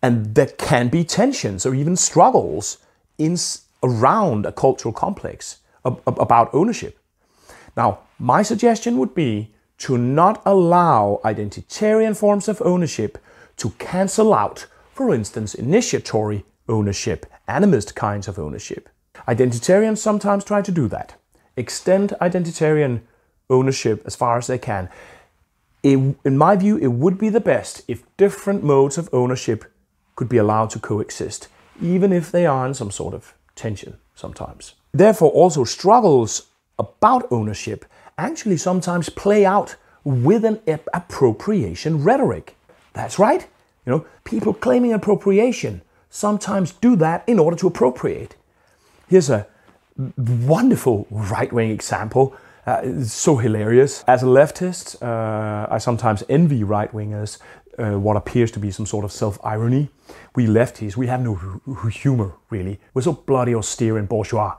And 0.03 0.35
there 0.35 0.47
can 0.47 0.89
be 0.89 1.05
tensions 1.05 1.65
or 1.67 1.75
even 1.75 1.97
struggles 1.97 2.79
in, 3.19 3.37
around 3.83 4.47
a 4.47 4.53
cultural 4.53 4.93
complex 4.93 5.59
ab- 5.85 6.03
about 6.07 6.53
ownership. 6.55 6.99
Now, 7.77 8.01
my 8.19 8.43
suggestion 8.43 8.99
would 8.99 9.15
be 9.15 9.55
to 9.79 9.97
not 9.97 10.43
allow 10.45 11.21
identitarian 11.25 12.17
forms 12.17 12.49
of 12.49 12.61
ownership 12.63 13.19
to 13.59 13.71
cancel 13.79 14.35
out, 14.35 14.67
for 14.93 15.15
instance, 15.15 15.55
initiatory 15.55 16.45
ownership, 16.69 17.27
animist 17.49 17.95
kinds 17.95 18.29
of 18.29 18.39
ownership. 18.39 18.89
Identitarians 19.29 19.99
sometimes 19.99 20.43
try 20.43 20.63
to 20.63 20.73
do 20.73 20.89
that, 20.89 21.15
extend 21.57 22.15
identitarian 22.21 23.03
ownership 23.51 24.03
as 24.07 24.17
far 24.17 24.39
as 24.39 24.47
they 24.47 24.59
can. 24.59 24.89
It, 25.83 26.17
in 26.25 26.39
my 26.39 26.57
view, 26.57 26.79
it 26.79 26.89
would 26.89 27.19
be 27.19 27.29
the 27.29 27.41
best 27.41 27.83
if 27.89 28.05
different 28.17 28.65
modes 28.65 28.97
of 28.97 29.09
ownership 29.13 29.67
could 30.17 30.29
be 30.29 30.39
allowed 30.39 30.71
to 30.71 30.79
coexist, 30.79 31.49
even 31.81 32.13
if 32.13 32.33
they 32.33 32.47
are 32.47 32.67
in 32.67 32.75
some 32.75 32.91
sort 32.91 33.15
of 33.15 33.35
tension 33.55 33.99
sometimes. 34.15 34.75
Therefore, 34.93 35.31
also 35.31 35.63
struggles 35.65 36.49
about 36.79 37.31
ownership 37.31 37.85
actually 38.17 38.57
sometimes 38.57 39.11
play 39.11 39.45
out 39.45 39.77
with 40.05 40.45
an 40.45 40.61
appropriation 40.95 42.03
rhetoric. 42.03 42.57
That's 42.95 43.19
right. 43.19 43.47
You 43.85 43.93
know, 43.93 44.07
people 44.25 44.55
claiming 44.55 44.93
appropriation 44.93 45.83
sometimes 46.09 46.73
do 46.73 46.97
that 46.97 47.25
in 47.29 47.39
order 47.39 47.57
to 47.59 47.67
appropriate. 47.67 48.35
Here's 49.09 49.31
a 49.31 49.47
wonderful 50.19 51.07
right 51.11 51.51
wing 51.51 51.71
example. 51.71 52.37
Uh, 52.67 53.03
so 53.03 53.39
hilarious. 53.39 54.05
As 54.07 54.23
a 54.23 54.27
leftist, 54.27 55.03
uh, 55.03 55.67
I 55.71 55.79
sometimes 55.79 56.23
envy 56.29 56.63
right 56.63 56.93
wingers 56.93 57.39
uh, 57.79 57.99
what 57.99 58.19
appears 58.19 58.51
to 58.51 58.59
be 58.59 58.71
some 58.71 58.85
sort 58.85 59.07
of 59.07 59.13
self 59.13 59.39
irony. 59.43 59.89
We 60.37 60.47
lefties, 60.47 60.95
we 60.95 61.07
have 61.07 61.23
no 61.23 61.37
hu- 61.37 61.89
humor, 61.89 62.35
really. 62.51 62.81
We're 62.93 63.03
so 63.03 63.15
bloody 63.15 63.55
austere 63.55 63.97
and 63.97 64.07
bourgeois. 64.07 64.57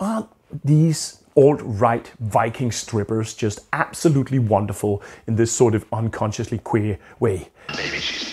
Aren't 0.00 0.28
these 0.64 1.22
alt 1.36 1.60
right 1.62 2.10
Viking 2.20 2.72
strippers 2.72 3.34
just 3.34 3.60
absolutely 3.74 4.38
wonderful 4.38 5.02
in 5.26 5.36
this 5.36 5.52
sort 5.52 5.74
of 5.74 5.84
unconsciously 5.92 6.56
queer 6.58 6.98
way? 7.20 7.50
Maybe 7.76 7.98
she's 7.98 8.25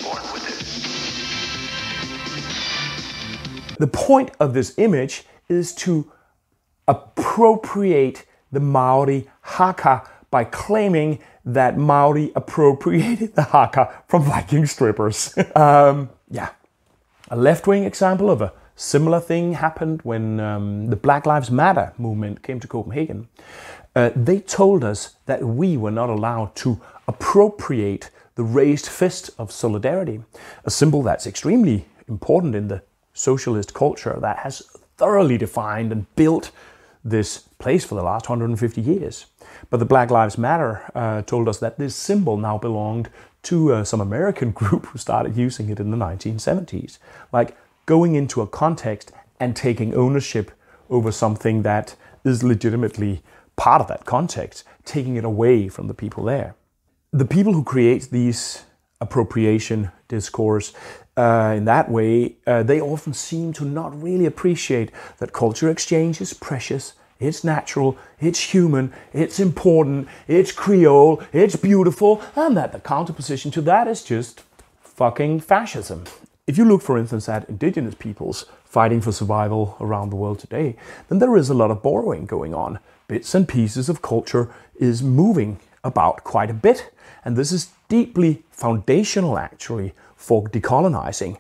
The 3.84 3.88
point 3.88 4.32
of 4.40 4.54
this 4.54 4.74
image 4.78 5.26
is 5.50 5.76
to 5.84 6.10
appropriate 6.88 8.24
the 8.50 8.62
Maori 8.62 9.30
haka 9.42 10.10
by 10.32 10.46
claiming 10.46 11.20
that 11.44 11.78
Maori 11.78 12.32
appropriated 12.34 13.36
the 13.36 13.42
haka 13.44 13.94
from 14.08 14.24
Viking 14.24 14.66
strippers. 14.68 15.38
um, 15.58 16.10
yeah. 16.30 16.52
A 17.30 17.36
left 17.36 17.68
wing 17.68 17.84
example 17.84 18.32
of 18.32 18.42
a 18.42 18.54
similar 18.78 19.20
thing 19.20 19.52
happened 19.52 20.00
when 20.04 20.40
um, 20.40 20.88
the 20.88 20.96
Black 20.96 21.26
Lives 21.26 21.52
Matter 21.52 21.92
movement 21.98 22.42
came 22.42 22.62
to 22.62 22.68
Copenhagen. 22.70 23.28
Uh, 23.98 24.12
they 24.16 24.40
told 24.40 24.86
us 24.86 25.18
that 25.26 25.44
we 25.44 25.76
were 25.76 25.92
not 25.92 26.10
allowed 26.10 26.56
to 26.56 26.80
appropriate 27.06 28.10
the 28.36 28.44
raised 28.44 28.88
fist 28.88 29.30
of 29.38 29.52
solidarity, 29.52 30.22
a 30.64 30.72
symbol 30.72 31.04
that's 31.04 31.28
extremely 31.28 31.86
important 32.08 32.56
in 32.56 32.70
the 32.70 32.82
socialist 33.14 33.74
culture 33.74 34.18
that 34.22 34.40
has 34.40 34.62
thoroughly 34.98 35.38
defined 35.38 35.92
and 35.92 36.14
built 36.16 36.52
this 37.04 37.40
place 37.60 37.86
for 37.86 37.96
the 37.96 38.04
last 38.04 38.30
150 38.30 38.82
years. 38.82 39.26
But 39.70 39.78
the 39.78 39.86
Black 39.86 40.10
Lives 40.10 40.38
Matter 40.38 40.90
uh, 40.96 41.22
told 41.24 41.48
us 41.48 41.60
that 41.60 41.78
this 41.78 41.96
symbol 41.96 42.38
now 42.38 42.58
belonged 42.58 43.10
to 43.44 43.74
uh, 43.74 43.84
some 43.84 44.02
American 44.02 44.52
group 44.62 44.88
who 44.88 44.98
started 44.98 45.36
using 45.36 45.70
it 45.70 45.80
in 45.80 45.92
the 45.92 45.98
1970s. 45.98 46.98
Like 47.32 47.58
going 47.86 48.16
into 48.16 48.42
a 48.42 48.48
context 48.48 49.12
and 49.40 49.56
taking 49.56 49.94
ownership 49.94 50.52
over 50.90 51.12
something 51.12 51.64
that 51.64 51.96
is 52.24 52.44
legitimately 52.44 53.22
part 53.56 53.82
of 53.82 53.88
that 53.88 54.06
context, 54.06 54.64
taking 54.86 55.16
it 55.16 55.26
away 55.26 55.68
from 55.68 55.88
the 55.88 55.94
people 55.94 56.24
there. 56.24 56.56
The 57.12 57.26
people 57.26 57.54
who 57.54 57.64
create 57.64 58.10
these 58.10 58.64
appropriation 59.02 59.92
discourse 60.08 60.74
uh, 61.16 61.54
in 61.56 61.66
that 61.66 61.90
way, 61.90 62.36
uh, 62.48 62.64
they 62.64 62.82
often 62.82 63.14
seem 63.14 63.54
to 63.54 63.66
not 63.66 64.02
really 64.02 64.26
appreciate 64.26 64.92
that 65.20 65.34
culture 65.34 65.70
exchange 65.70 66.20
is 66.22 66.34
precious, 66.34 66.94
it's 67.20 67.44
natural, 67.44 67.98
it's 68.20 68.40
human, 68.40 68.92
it's 69.14 69.40
important, 69.40 70.08
it's 70.28 70.52
Creole, 70.52 71.22
it's 71.32 71.56
beautiful, 71.56 72.22
and 72.36 72.58
that 72.58 72.72
the 72.72 72.80
counterposition 72.80 73.52
to 73.52 73.62
that 73.62 73.88
is 73.88 74.04
just 74.04 74.44
fucking 74.82 75.40
fascism. 75.40 76.04
If 76.48 76.58
you 76.58 76.66
look, 76.66 76.82
for 76.82 76.98
instance, 76.98 77.30
at 77.30 77.48
indigenous 77.48 77.96
peoples 77.96 78.46
fighting 78.66 79.00
for 79.00 79.12
survival 79.12 79.78
around 79.80 80.10
the 80.10 80.16
world 80.16 80.40
today, 80.40 80.76
then 81.08 81.20
there 81.20 81.38
is 81.38 81.50
a 81.50 81.54
lot 81.54 81.72
of 81.72 81.84
borrowing 81.84 82.26
going 82.26 82.54
on. 82.54 82.80
Bits 83.08 83.34
and 83.36 83.48
pieces 83.48 83.88
of 83.88 84.02
culture 84.02 84.54
is 84.76 85.04
moving 85.04 85.60
about 85.84 86.24
quite 86.24 86.50
a 86.50 86.54
bit, 86.54 86.92
and 87.24 87.38
this 87.38 87.52
is 87.52 87.70
deeply 87.88 88.44
foundational 88.52 89.38
actually 89.38 89.94
for 90.24 90.44
decolonizing. 90.50 91.38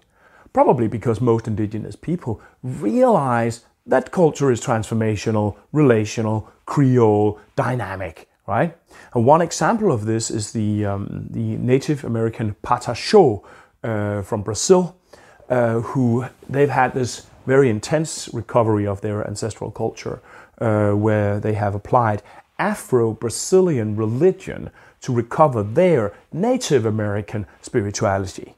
Probably 0.51 0.87
because 0.87 1.21
most 1.21 1.47
indigenous 1.47 1.95
people 1.95 2.41
realize 2.61 3.65
that 3.85 4.11
culture 4.11 4.51
is 4.51 4.59
transformational, 4.61 5.55
relational, 5.71 6.51
creole, 6.65 7.39
dynamic, 7.55 8.29
right? 8.45 8.77
And 9.13 9.25
one 9.25 9.41
example 9.41 9.91
of 9.91 10.05
this 10.05 10.29
is 10.29 10.51
the, 10.51 10.85
um, 10.85 11.27
the 11.29 11.57
Native 11.57 12.03
American 12.03 12.55
Pataxó 12.61 13.43
uh, 13.83 14.21
from 14.21 14.41
Brazil, 14.41 14.97
uh, 15.49 15.79
who 15.79 16.25
they've 16.49 16.69
had 16.69 16.93
this 16.93 17.27
very 17.45 17.69
intense 17.69 18.29
recovery 18.33 18.85
of 18.85 18.99
their 19.01 19.25
ancestral 19.25 19.71
culture, 19.71 20.21
uh, 20.59 20.91
where 20.91 21.39
they 21.39 21.53
have 21.53 21.73
applied 21.73 22.21
Afro-Brazilian 22.59 23.95
religion 23.95 24.69
to 25.01 25.13
recover 25.13 25.63
their 25.63 26.13
Native 26.31 26.85
American 26.85 27.45
spirituality. 27.61 28.55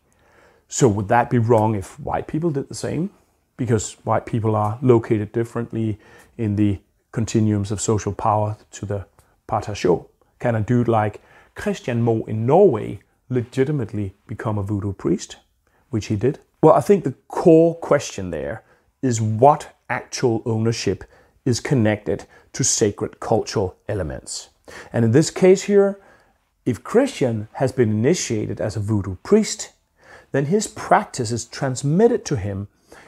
So 0.68 0.88
would 0.88 1.08
that 1.10 1.30
be 1.30 1.38
wrong 1.38 1.76
if 1.76 2.00
white 2.00 2.28
people 2.28 2.52
did 2.52 2.70
the 2.70 2.76
same? 2.76 3.12
Because 3.58 3.94
white 4.04 4.26
people 4.26 4.56
are 4.56 4.78
located 4.82 5.32
differently 5.32 6.00
in 6.38 6.56
the 6.56 6.80
continuums 7.12 7.72
of 7.72 7.80
social 7.80 8.14
power 8.14 8.58
to 8.72 8.86
the 8.86 9.06
Pataxó. 9.48 10.08
Can 10.40 10.56
a 10.56 10.62
dude 10.62 10.88
like 10.88 11.22
Christian 11.56 12.02
Moe 12.02 12.26
in 12.26 12.46
Norway 12.46 13.00
legitimately 13.30 14.14
become 14.28 14.58
a 14.58 14.64
voodoo 14.64 14.94
priest? 14.94 15.38
Which 15.90 16.08
he 16.08 16.16
did. 16.16 16.40
Well, 16.62 16.74
I 16.74 16.82
think 16.82 17.04
the 17.04 17.16
core 17.28 17.76
question 17.76 18.32
there 18.32 18.64
is 19.02 19.22
what 19.22 19.76
actual 19.90 20.42
ownership 20.46 21.04
is 21.46 21.60
connected 21.60 22.26
to 22.54 22.64
sacred 22.64 23.20
cultural 23.20 23.78
elements. 23.88 24.50
And 24.92 25.06
in 25.06 25.12
this 25.12 25.30
case 25.30 25.64
here, 25.64 26.00
if 26.66 26.84
Christian 26.84 27.48
has 27.54 27.72
been 27.72 27.92
initiated 27.92 28.60
as 28.60 28.76
a 28.76 28.80
voodoo 28.80 29.16
priest, 29.18 29.72
then 30.36 30.48
his 30.48 30.68
practice 30.68 31.32
is 31.32 31.46
transmitted 31.46 32.26
to 32.26 32.36
him 32.36 32.68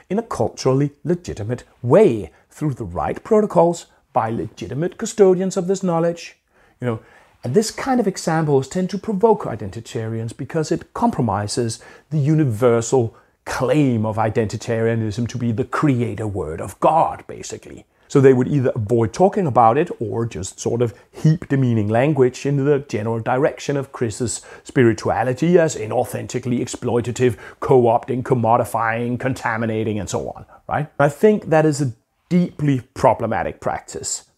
in 0.09 0.17
a 0.17 0.23
culturally 0.23 0.91
legitimate 1.03 1.65
way 1.81 2.31
through 2.49 2.73
the 2.73 2.85
right 2.85 3.21
protocols 3.23 3.87
by 4.13 4.29
legitimate 4.29 4.97
custodians 4.97 5.57
of 5.57 5.67
this 5.67 5.83
knowledge. 5.83 6.37
You 6.79 6.87
know, 6.87 6.99
and 7.43 7.53
this 7.53 7.69
kind 7.69 7.99
of 7.99 8.07
examples 8.07 8.67
tend 8.67 8.89
to 8.91 8.97
provoke 8.97 9.43
identitarians 9.43 10.35
because 10.35 10.71
it 10.71 10.93
compromises 10.93 11.83
the 12.09 12.17
universal 12.17 13.15
claim 13.45 14.05
of 14.05 14.17
identitarianism 14.17 15.27
to 15.27 15.37
be 15.37 15.51
the 15.51 15.65
creator 15.65 16.27
word 16.27 16.61
of 16.61 16.79
God, 16.79 17.25
basically. 17.27 17.85
So 18.07 18.21
they 18.21 18.33
would 18.33 18.47
either 18.47 18.71
avoid 18.75 19.13
talking 19.13 19.47
about 19.47 19.77
it 19.77 19.89
or 19.99 20.25
just 20.25 20.59
sort 20.59 20.81
of 20.81 20.93
heap 21.11 21.47
demeaning 21.47 21.89
language 21.89 22.45
in 22.45 22.63
the 22.63 22.79
general 22.79 23.19
direction 23.19 23.77
of 23.77 23.91
Chris's 23.91 24.41
spirituality 24.63 25.57
as 25.57 25.75
inauthentically 25.75 26.59
exploitative, 26.59 27.37
co 27.59 27.83
opting, 27.83 28.23
commodifying, 28.23 29.19
contaminating, 29.19 29.99
and 29.99 30.09
so 30.09 30.29
on, 30.29 30.45
right? 30.67 30.87
I 30.99 31.09
think 31.09 31.49
that 31.49 31.65
is 31.65 31.81
a 31.81 31.93
deeply 32.29 32.81
problematic 32.93 33.59
practice. 33.59 34.29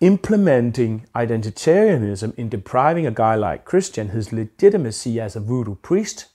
Implementing 0.00 1.06
identitarianism 1.14 2.34
in 2.36 2.48
depriving 2.48 3.06
a 3.06 3.10
guy 3.10 3.36
like 3.36 3.64
Christian 3.64 4.08
his 4.08 4.32
legitimacy 4.32 5.20
as 5.20 5.36
a 5.36 5.40
voodoo 5.40 5.76
priest, 5.76 6.26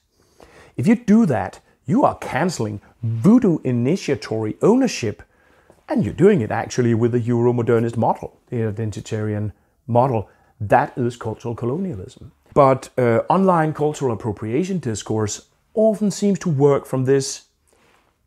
if 0.76 0.86
you 0.86 0.96
do 0.96 1.26
that, 1.26 1.60
you 1.84 2.04
are 2.04 2.16
canceling 2.16 2.80
voodoo 3.02 3.58
initiatory 3.64 4.56
ownership 4.62 5.22
and 5.90 6.04
you're 6.04 6.14
doing 6.14 6.40
it 6.40 6.50
actually 6.52 6.94
with 6.94 7.12
the 7.12 7.20
Euro-modernist 7.20 7.96
model, 7.96 8.40
the 8.48 8.58
identitarian 8.58 9.52
model. 9.86 10.30
That 10.60 10.96
is 10.96 11.16
cultural 11.16 11.54
colonialism. 11.54 12.32
But 12.54 12.90
uh, 12.96 13.22
online 13.28 13.74
cultural 13.74 14.12
appropriation 14.12 14.78
discourse 14.78 15.48
often 15.74 16.10
seems 16.10 16.38
to 16.40 16.48
work 16.48 16.86
from 16.86 17.04
this 17.04 17.46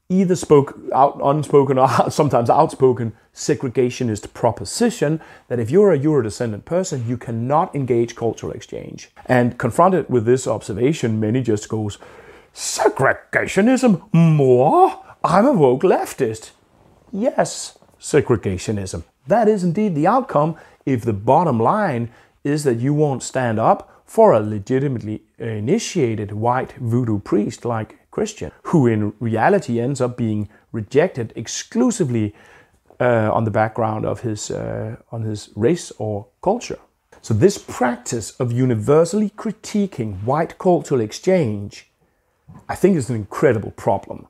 either 0.09 0.35
spoke 0.35 0.77
out, 0.93 1.19
unspoken 1.23 1.77
or 1.77 1.87
sometimes 2.11 2.49
outspoken 2.49 3.13
segregationist 3.33 4.33
proposition 4.33 5.21
that 5.47 5.59
if 5.59 5.71
you're 5.71 5.93
a 5.93 5.97
Euro-descendant 5.97 6.65
person, 6.65 7.07
you 7.07 7.17
cannot 7.17 7.73
engage 7.73 8.15
cultural 8.15 8.51
exchange. 8.51 9.09
And 9.25 9.57
confronted 9.57 10.09
with 10.09 10.25
this 10.25 10.45
observation, 10.47 11.19
many 11.19 11.41
just 11.41 11.69
goes, 11.69 11.97
segregationism? 12.53 14.13
More? 14.13 15.01
I'm 15.23 15.45
a 15.45 15.53
woke 15.53 15.83
leftist 15.83 16.51
yes, 17.13 17.77
segregationism. 17.99 19.03
That 19.27 19.47
is 19.47 19.63
indeed 19.63 19.95
the 19.95 20.07
outcome 20.07 20.57
if 20.85 21.03
the 21.03 21.13
bottom 21.13 21.59
line 21.59 22.09
is 22.43 22.63
that 22.65 22.79
you 22.79 22.93
won't 22.93 23.23
stand 23.23 23.59
up 23.59 24.03
for 24.05 24.33
a 24.33 24.41
legitimately 24.41 25.23
initiated 25.37 26.33
white 26.33 26.73
voodoo 26.73 27.19
priest 27.19 27.63
like 27.63 27.99
Christian, 28.11 28.51
who 28.63 28.85
in 28.85 29.13
reality 29.19 29.79
ends 29.79 30.01
up 30.01 30.17
being 30.17 30.49
rejected 30.71 31.31
exclusively 31.35 32.35
uh, 32.99 33.31
on 33.31 33.43
the 33.43 33.51
background 33.51 34.05
of 34.05 34.21
his, 34.21 34.51
uh, 34.51 34.97
on 35.11 35.23
his 35.23 35.49
race 35.55 35.91
or 35.97 36.27
culture. 36.41 36.79
So, 37.21 37.33
this 37.33 37.57
practice 37.57 38.31
of 38.31 38.51
universally 38.51 39.29
critiquing 39.29 40.23
white 40.23 40.57
cultural 40.57 40.99
exchange, 40.99 41.89
I 42.67 42.75
think, 42.75 42.97
is 42.97 43.09
an 43.09 43.15
incredible 43.15 43.71
problem. 43.71 44.27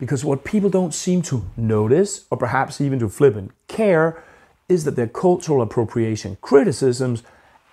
Because 0.00 0.24
what 0.24 0.44
people 0.44 0.70
don't 0.70 0.94
seem 0.94 1.20
to 1.22 1.44
notice, 1.56 2.24
or 2.30 2.38
perhaps 2.38 2.80
even 2.80 2.98
to 3.00 3.08
flip 3.08 3.36
and 3.36 3.52
care, 3.68 4.24
is 4.66 4.84
that 4.84 4.96
their 4.96 5.06
cultural 5.06 5.60
appropriation 5.60 6.38
criticisms 6.40 7.22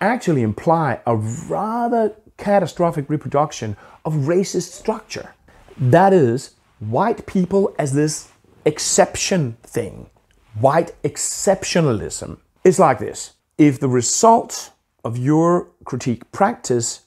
actually 0.02 0.42
imply 0.42 1.00
a 1.08 1.16
rather 1.16 2.14
catastrophic 2.36 3.10
reproduction 3.10 3.78
of 4.04 4.14
racist 4.14 4.74
structure. 4.74 5.34
That 5.78 6.12
is, 6.12 6.56
white 6.80 7.26
people 7.26 7.74
as 7.80 7.94
this 7.94 8.30
exception 8.66 9.58
thing, 9.64 10.10
white 10.60 11.02
exceptionalism. 11.04 12.40
It's 12.64 12.78
like 12.78 13.00
this 13.00 13.34
if 13.58 13.80
the 13.80 13.90
result 13.90 14.72
of 15.04 15.18
your 15.18 15.70
critique 15.86 16.30
practice 16.32 17.02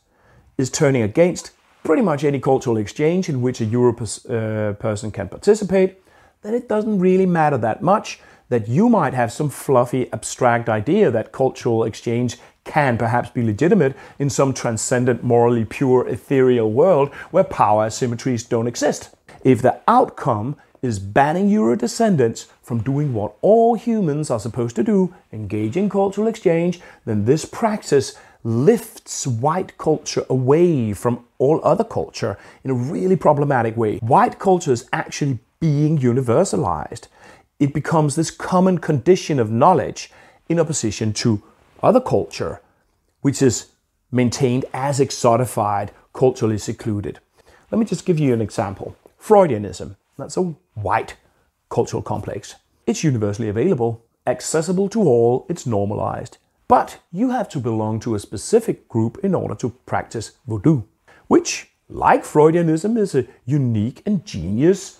is 0.57 0.71
turning 0.71 1.03
against 1.03 1.53
pretty 1.83 2.03
much 2.03 2.25
any 2.25 2.41
cultural 2.41 2.77
exchange 2.77 3.29
in 3.29 3.43
which 3.43 3.61
a 3.61 3.65
Euro 3.65 3.93
uh, 3.93 4.73
person 4.75 5.11
can 5.11 5.29
participate, 5.29 5.99
then 6.43 6.55
it 6.55 6.69
doesn't 6.69 6.99
really 6.99 7.27
matter 7.27 7.59
that 7.59 7.83
much 7.83 8.21
that 8.49 8.69
you 8.69 8.89
might 8.89 9.15
have 9.15 9.33
some 9.33 9.49
fluffy, 9.49 10.13
abstract 10.13 10.69
idea 10.69 11.11
that 11.11 11.33
cultural 11.33 11.85
exchange 11.85 12.37
can 12.65 12.99
perhaps 12.99 13.31
be 13.31 13.43
legitimate 13.43 13.97
in 14.19 14.29
some 14.29 14.53
transcendent, 14.53 15.23
morally 15.23 15.65
pure, 15.65 16.07
ethereal 16.09 16.71
world 16.71 17.15
where 17.31 17.45
power 17.45 17.87
asymmetries 17.87 18.49
don't 18.49 18.67
exist. 18.67 19.15
If 19.45 19.63
the 19.63 19.81
outcome 19.89 20.57
is 20.83 20.99
banning 20.99 21.49
Euro 21.49 21.77
descendants 21.77 22.49
from 22.63 22.83
doing 22.83 23.15
what 23.15 23.35
all 23.41 23.75
humans 23.75 24.31
are 24.31 24.41
supposed 24.41 24.77
to 24.77 24.83
do, 24.83 25.15
engage 25.33 25.77
in 25.77 25.89
cultural 25.89 26.27
exchange, 26.27 26.81
then 27.05 27.25
this 27.25 27.45
practice 27.45 28.17
lifts 28.43 29.27
white 29.27 29.77
culture 29.79 30.25
away 30.29 30.93
from 30.93 31.25
all 31.41 31.61
other 31.65 31.83
culture 31.83 32.39
in 32.63 32.71
a 32.71 32.75
really 32.75 33.17
problematic 33.17 33.77
way. 33.77 33.97
White 33.99 34.39
culture 34.39 34.73
is 34.73 34.89
actually 34.93 35.41
being 35.59 35.99
universalized. 35.99 37.09
It 37.59 37.75
becomes 37.75 38.15
this 38.15 38.31
common 38.31 38.79
condition 38.79 39.41
of 39.41 39.51
knowledge 39.51 40.13
in 40.49 40.61
opposition 40.61 41.13
to 41.15 41.43
other 41.83 42.01
culture, 42.01 42.61
which 43.23 43.43
is 43.43 43.73
maintained 44.13 44.65
as 44.73 45.01
exotified, 45.01 45.91
culturally 46.13 46.59
secluded. 46.59 47.19
Let 47.71 47.79
me 47.79 47.85
just 47.85 48.07
give 48.07 48.19
you 48.19 48.33
an 48.35 48.41
example. 48.41 48.97
Freudianism, 49.21 49.97
that's 50.19 50.37
a 50.37 50.55
white 50.75 51.17
cultural 51.69 52.03
complex. 52.03 52.57
It's 52.87 53.05
universally 53.05 53.49
available, 53.49 54.05
accessible 54.27 54.89
to 54.91 55.03
all, 55.03 55.47
it's 55.49 55.67
normalized. 55.67 56.39
But 56.67 56.99
you 57.13 57.31
have 57.31 57.49
to 57.51 57.59
belong 57.59 58.01
to 58.01 58.15
a 58.15 58.21
specific 58.21 58.89
group 58.89 59.19
in 59.23 59.35
order 59.35 59.55
to 59.57 59.71
practice 59.87 60.33
voodoo, 60.47 60.83
which, 61.31 61.69
like 61.89 62.25
Freudianism, 62.25 62.99
is 62.99 63.15
a 63.15 63.25
unique 63.47 64.03
and 64.05 64.27
genius 64.27 64.99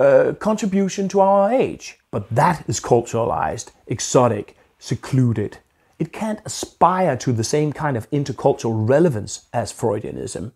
uh, 0.00 0.32
contribution 0.40 1.06
to 1.06 1.20
our 1.20 1.52
age. 1.52 2.00
But 2.10 2.28
that 2.34 2.64
is 2.68 2.80
culturalized, 2.80 3.70
exotic, 3.86 4.56
secluded. 4.80 5.58
It 6.00 6.12
can't 6.12 6.40
aspire 6.44 7.16
to 7.18 7.32
the 7.32 7.44
same 7.44 7.72
kind 7.72 7.96
of 7.96 8.10
intercultural 8.10 8.88
relevance 8.88 9.46
as 9.52 9.72
Freudianism. 9.72 10.50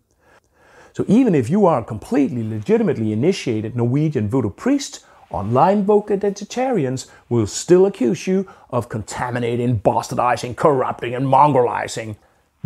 So 0.91 1.05
even 1.07 1.33
if 1.35 1.49
you 1.49 1.65
are 1.65 1.79
a 1.79 1.85
completely 1.85 2.43
legitimately 2.45 3.13
initiated 3.13 3.77
Norwegian 3.77 4.27
voodoo 4.27 4.49
priest, 4.49 5.05
Online 5.29 5.85
woke 5.85 6.07
identitarians 6.09 7.09
will 7.27 7.47
still 7.47 7.85
accuse 7.85 8.27
you 8.27 8.47
of 8.69 8.87
contaminating, 8.87 9.79
bastardizing, 9.79 10.55
corrupting, 10.55 11.13
and 11.13 11.25
mongrelizing. 11.25 12.15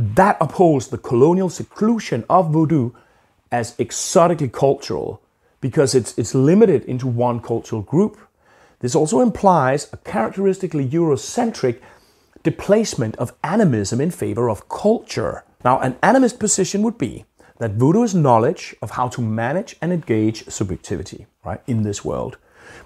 That 0.02 0.38
upholds 0.42 0.88
the 0.88 0.98
colonial 0.98 1.48
seclusion 1.48 2.26
of 2.28 2.52
voodoo 2.52 2.90
as 3.52 3.76
exotically 3.78 4.50
cultural 4.50 5.22
because 5.60 5.94
it's, 5.94 6.18
it's 6.18 6.34
limited 6.34 6.84
into 6.86 7.06
one 7.06 7.40
cultural 7.40 7.84
group. 7.84 8.18
This 8.80 8.96
also 8.96 9.20
implies 9.20 9.94
a 9.94 9.98
characteristically 9.98 10.90
Eurocentric 10.90 11.82
displacement 12.42 13.16
of 13.18 13.34
animism 13.44 14.02
in 14.02 14.10
favor 14.10 14.50
of 14.50 14.68
culture. 14.70 15.44
Now, 15.64 15.80
an 15.82 15.94
animist 16.02 16.40
position 16.40 16.82
would 16.82 16.98
be 16.98 17.26
that 17.60 17.74
voodoo 17.74 18.02
is 18.02 18.16
knowledge 18.16 18.76
of 18.82 18.90
how 18.90 19.08
to 19.10 19.22
manage 19.22 19.76
and 19.84 19.94
engage 19.94 20.48
subjectivity, 20.48 21.28
right, 21.46 21.62
in 21.68 21.84
this 21.84 22.04
world. 22.04 22.40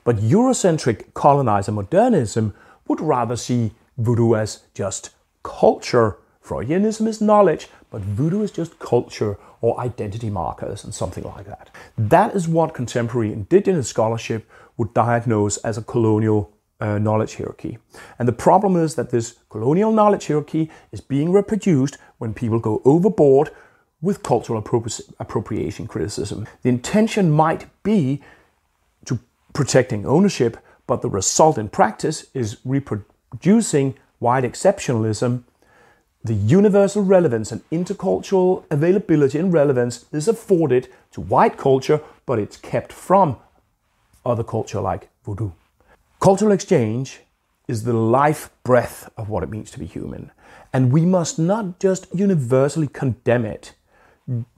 But 0.03 0.17
Eurocentric 0.17 1.13
colonizer 1.13 1.71
modernism 1.71 2.53
would 2.89 2.99
rather 2.99 3.37
see 3.37 3.71
voodoo 3.97 4.35
as 4.35 4.63
just 4.73 5.11
culture. 5.43 6.17
Freudianism 6.45 7.07
is 7.07 7.21
knowledge, 7.21 7.67
but 7.89 8.01
voodoo 8.01 8.43
is 8.43 8.51
just 8.51 8.77
culture 8.77 9.37
or 9.61 9.79
identity 9.79 10.29
markers 10.29 10.83
and 10.83 10.93
something 10.93 11.23
like 11.23 11.47
that. 11.47 11.71
That 11.97 12.35
is 12.35 12.47
what 12.47 12.75
contemporary 12.75 13.33
indigenous 13.33 13.87
scholarship 13.87 14.47
would 14.77 14.93
diagnose 14.93 15.57
as 15.57 15.77
a 15.77 15.81
colonial 15.81 16.51
uh, 16.79 16.99
knowledge 16.99 17.35
hierarchy. 17.37 17.79
And 18.19 18.27
the 18.27 18.33
problem 18.33 18.75
is 18.75 18.95
that 18.95 19.09
this 19.09 19.37
colonial 19.49 19.91
knowledge 19.91 20.27
hierarchy 20.27 20.69
is 20.91 21.01
being 21.01 21.31
reproduced 21.31 21.97
when 22.19 22.33
people 22.33 22.59
go 22.59 22.81
overboard 22.85 23.49
with 24.01 24.21
cultural 24.21 24.61
appropri- 24.61 25.11
appropriation 25.19 25.87
criticism. 25.87 26.47
The 26.61 26.69
intention 26.69 27.31
might 27.31 27.67
be 27.81 28.21
to 29.05 29.19
protecting 29.53 30.05
ownership, 30.05 30.57
but 30.85 31.01
the 31.01 31.09
result 31.09 31.57
in 31.57 31.69
practice 31.69 32.27
is 32.33 32.57
reproducing 32.65 33.95
white 34.19 34.43
exceptionalism. 34.43 35.43
The 36.25 36.33
universal 36.33 37.03
relevance 37.03 37.51
and 37.51 37.61
intercultural 37.69 38.63
availability 38.71 39.37
and 39.37 39.53
relevance 39.53 40.05
is 40.11 40.27
afforded 40.27 40.87
to 41.11 41.21
white 41.21 41.55
culture, 41.55 42.01
but 42.25 42.39
it's 42.39 42.57
kept 42.57 42.91
from 42.91 43.37
other 44.25 44.43
culture 44.43 44.81
like 44.81 45.09
voodoo. 45.23 45.51
Cultural 46.19 46.51
exchange 46.51 47.19
is 47.67 47.83
the 47.83 47.93
life 47.93 48.49
breath 48.63 49.07
of 49.15 49.29
what 49.29 49.43
it 49.43 49.51
means 49.51 49.69
to 49.69 49.77
be 49.77 49.85
human. 49.85 50.31
And 50.73 50.91
we 50.91 51.05
must 51.05 51.37
not 51.37 51.79
just 51.79 52.07
universally 52.11 52.87
condemn 52.87 53.45
it 53.45 53.73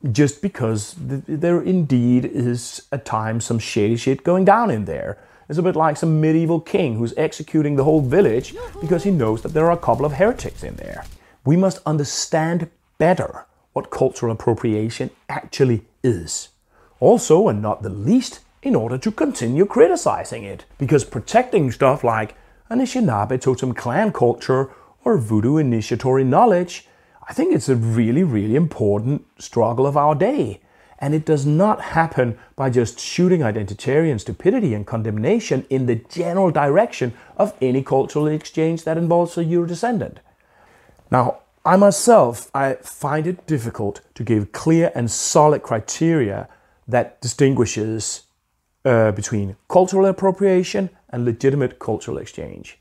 just 0.09 0.41
because 0.41 0.95
there 0.97 1.61
indeed 1.61 2.23
is 2.23 2.83
at 2.93 3.03
times 3.03 3.43
some 3.43 3.59
shady 3.59 3.97
shit 3.97 4.23
going 4.23 4.45
down 4.45 4.71
in 4.71 4.85
there. 4.85 5.17
It's 5.49 5.59
a 5.59 5.63
bit 5.63 5.75
like 5.75 5.97
some 5.97 6.21
medieval 6.21 6.61
king 6.61 6.95
who's 6.95 7.13
executing 7.17 7.75
the 7.75 7.83
whole 7.83 7.99
village 7.99 8.55
because 8.79 9.03
he 9.03 9.11
knows 9.11 9.41
that 9.41 9.53
there 9.53 9.65
are 9.65 9.77
a 9.77 9.77
couple 9.77 10.05
of 10.05 10.13
heretics 10.13 10.63
in 10.63 10.77
there. 10.77 11.03
We 11.47 11.55
must 11.55 11.79
understand 11.85 12.69
better 12.97 13.45
what 13.71 13.89
cultural 13.89 14.33
appropriation 14.33 15.11
actually 15.29 15.85
is. 16.03 16.49
Also, 16.99 17.47
and 17.47 17.61
not 17.61 17.83
the 17.83 17.89
least, 17.89 18.41
in 18.61 18.75
order 18.75 18.97
to 18.97 19.11
continue 19.13 19.65
criticizing 19.65 20.43
it. 20.43 20.65
Because 20.77 21.05
protecting 21.05 21.71
stuff 21.71 22.03
like 22.03 22.35
Anishinaabe 22.69 23.39
totem 23.39 23.73
clan 23.73 24.11
culture 24.11 24.71
or 25.05 25.17
voodoo 25.17 25.55
initiatory 25.55 26.25
knowledge, 26.25 26.85
I 27.29 27.31
think 27.31 27.55
it's 27.55 27.69
a 27.69 27.77
really, 27.77 28.25
really 28.25 28.57
important 28.57 29.25
struggle 29.39 29.87
of 29.87 29.95
our 29.95 30.15
day. 30.15 30.59
And 30.99 31.15
it 31.15 31.23
does 31.23 31.45
not 31.45 31.79
happen 31.79 32.37
by 32.57 32.71
just 32.71 32.99
shooting 32.99 33.39
identitarian 33.39 34.19
stupidity 34.19 34.73
and 34.73 34.85
condemnation 34.85 35.65
in 35.69 35.85
the 35.85 35.95
general 36.09 36.51
direction 36.51 37.13
of 37.37 37.55
any 37.61 37.83
cultural 37.83 38.27
exchange 38.27 38.83
that 38.83 38.97
involves 38.97 39.37
a 39.37 39.45
Eurodescendant. 39.45 40.17
Now, 41.11 41.39
I 41.65 41.75
myself, 41.75 42.49
I 42.53 42.75
find 42.75 43.27
it 43.27 43.45
difficult 43.45 44.01
to 44.15 44.23
give 44.23 44.51
clear 44.51 44.91
and 44.95 45.11
solid 45.11 45.63
criteria 45.63 46.47
that 46.87 47.19
distinguishes 47.21 48.23
uh, 48.85 49.11
between 49.11 49.57
cultural 49.67 50.05
appropriation 50.05 50.89
and 51.09 51.25
legitimate 51.25 51.79
cultural 51.79 52.17
exchange. 52.17 52.79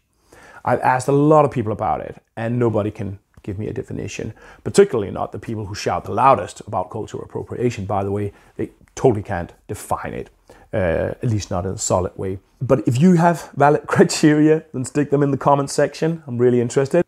I've 0.65 0.81
asked 0.81 1.09
a 1.09 1.13
lot 1.13 1.45
of 1.45 1.51
people 1.51 1.73
about 1.73 2.01
it, 2.01 2.23
and 2.37 2.59
nobody 2.59 2.91
can 2.91 3.19
give 3.43 3.59
me 3.59 3.69
a 3.69 3.73
definition, 3.73 4.35
particularly 4.65 5.11
not 5.13 5.31
the 5.33 5.39
people 5.39 5.67
who 5.67 5.75
shout 5.75 6.05
the 6.05 6.13
loudest 6.13 6.61
about 6.67 6.91
cultural 6.91 7.23
appropriation. 7.23 7.87
By 7.87 8.03
the 8.03 8.11
way, 8.11 8.33
they 8.57 8.71
totally 8.97 9.23
can't 9.23 9.53
define 9.69 10.13
it, 10.13 10.31
uh, 10.73 11.15
at 11.23 11.25
least 11.25 11.51
not 11.51 11.65
in 11.65 11.73
a 11.73 11.79
solid 11.79 12.17
way. 12.17 12.41
But 12.61 12.87
if 12.89 13.01
you 13.01 13.15
have 13.15 13.51
valid 13.57 13.87
criteria, 13.87 14.65
then 14.73 14.85
stick 14.85 15.11
them 15.11 15.23
in 15.23 15.31
the 15.31 15.39
comment 15.39 15.71
section. 15.71 16.25
I'm 16.27 16.39
really 16.39 16.61
interested. 16.61 17.06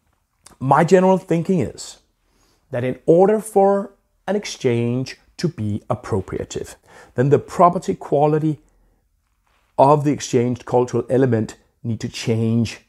My 0.61 0.83
general 0.83 1.19
thinking 1.19 1.61
is 1.61 1.99
that 2.71 2.83
in 2.83 2.99
order 3.07 3.39
for 3.39 3.93
an 4.27 4.35
exchange 4.35 5.17
to 5.37 5.49
be 5.49 5.83
appropriative, 5.89 6.75
then 7.15 7.29
the 7.29 7.39
property 7.39 7.95
quality 7.95 8.59
of 9.79 10.03
the 10.03 10.11
exchanged 10.11 10.65
cultural 10.65 11.07
element 11.09 11.57
need 11.85 12.01
to 12.01 12.09
change. 12.09 12.81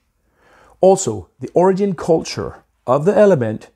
Also, 0.81 1.29
the 1.39 1.51
origin 1.53 1.93
culture 1.93 2.63
of 2.87 3.05
the 3.05 3.15
element 3.15 3.69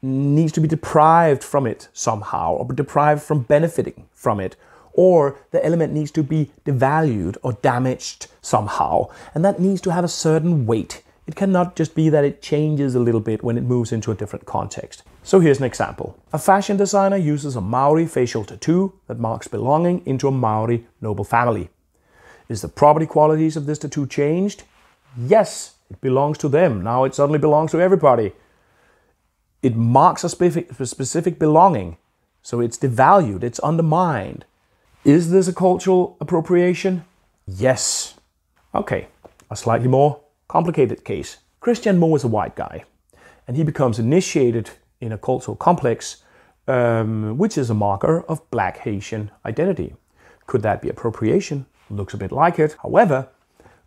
needs 0.00 0.52
to 0.52 0.60
be 0.60 0.68
deprived 0.68 1.44
from 1.44 1.66
it 1.66 1.88
somehow, 1.92 2.54
or 2.54 2.72
deprived 2.72 3.22
from 3.22 3.42
benefiting 3.42 4.08
from 4.12 4.40
it, 4.40 4.56
or 4.94 5.38
the 5.50 5.62
element 5.64 5.92
needs 5.92 6.10
to 6.10 6.22
be 6.22 6.50
devalued 6.64 7.36
or 7.42 7.52
damaged 7.52 8.28
somehow, 8.40 9.06
and 9.34 9.44
that 9.44 9.60
needs 9.60 9.82
to 9.82 9.92
have 9.92 10.04
a 10.04 10.08
certain 10.08 10.64
weight. 10.64 11.02
It 11.30 11.36
cannot 11.36 11.76
just 11.76 11.94
be 11.94 12.08
that 12.08 12.24
it 12.24 12.42
changes 12.42 12.96
a 12.96 12.98
little 12.98 13.20
bit 13.20 13.44
when 13.44 13.56
it 13.56 13.62
moves 13.62 13.92
into 13.92 14.10
a 14.10 14.16
different 14.16 14.46
context. 14.46 15.04
So 15.22 15.38
here's 15.38 15.60
an 15.60 15.64
example. 15.64 16.18
A 16.32 16.40
fashion 16.40 16.76
designer 16.76 17.18
uses 17.18 17.54
a 17.54 17.60
Maori 17.60 18.04
facial 18.04 18.44
tattoo 18.44 18.94
that 19.06 19.20
marks 19.20 19.46
belonging 19.46 20.04
into 20.04 20.26
a 20.26 20.32
Maori 20.32 20.88
noble 21.00 21.22
family. 21.22 21.70
Is 22.48 22.62
the 22.62 22.68
property 22.68 23.06
qualities 23.06 23.56
of 23.56 23.66
this 23.66 23.78
tattoo 23.78 24.08
changed? 24.08 24.64
Yes, 25.16 25.74
it 25.88 26.00
belongs 26.00 26.36
to 26.38 26.48
them. 26.48 26.82
Now 26.82 27.04
it 27.04 27.14
suddenly 27.14 27.38
belongs 27.38 27.70
to 27.70 27.80
everybody. 27.80 28.32
It 29.62 29.76
marks 29.76 30.24
a 30.24 30.28
specific, 30.28 31.38
belonging, 31.38 31.96
so 32.42 32.58
it's 32.58 32.76
devalued, 32.76 33.44
it's 33.44 33.60
undermined. 33.60 34.46
Is 35.04 35.30
this 35.30 35.46
a 35.46 35.52
cultural 35.52 36.16
appropriation? 36.20 37.04
Yes. 37.46 38.14
Okay, 38.74 39.06
a 39.48 39.54
slightly 39.54 39.86
more 39.86 40.19
complicated 40.50 41.04
case. 41.04 41.36
Christian 41.60 41.96
Moe 41.96 42.16
is 42.16 42.24
a 42.24 42.34
white 42.36 42.56
guy, 42.56 42.82
and 43.46 43.56
he 43.56 43.62
becomes 43.62 44.00
initiated 44.00 44.70
in 45.00 45.12
a 45.12 45.18
cultural 45.18 45.56
complex, 45.56 46.24
um, 46.66 47.38
which 47.38 47.56
is 47.56 47.70
a 47.70 47.74
marker 47.74 48.22
of 48.22 48.50
black 48.50 48.78
Haitian 48.78 49.30
identity. 49.46 49.94
Could 50.48 50.62
that 50.62 50.82
be 50.82 50.88
appropriation? 50.88 51.66
looks 51.88 52.14
a 52.14 52.16
bit 52.16 52.32
like 52.32 52.58
it. 52.58 52.76
However, 52.82 53.28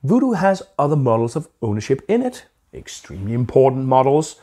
Voodoo 0.03 0.31
has 0.31 0.63
other 0.79 0.95
models 0.95 1.35
of 1.35 1.49
ownership 1.61 2.01
in 2.07 2.21
it, 2.21 2.45
extremely 2.73 3.33
important 3.33 3.85
models 3.85 4.39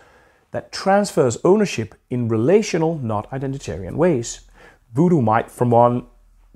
that 0.50 0.72
transfers 0.72 1.38
ownership 1.42 1.94
in 2.10 2.28
relational, 2.28 2.98
not 2.98 3.30
identitarian 3.30 3.96
ways. 3.96 4.40
Voodoo 4.92 5.22
might, 5.22 5.50
from 5.50 5.70
one 5.70 6.06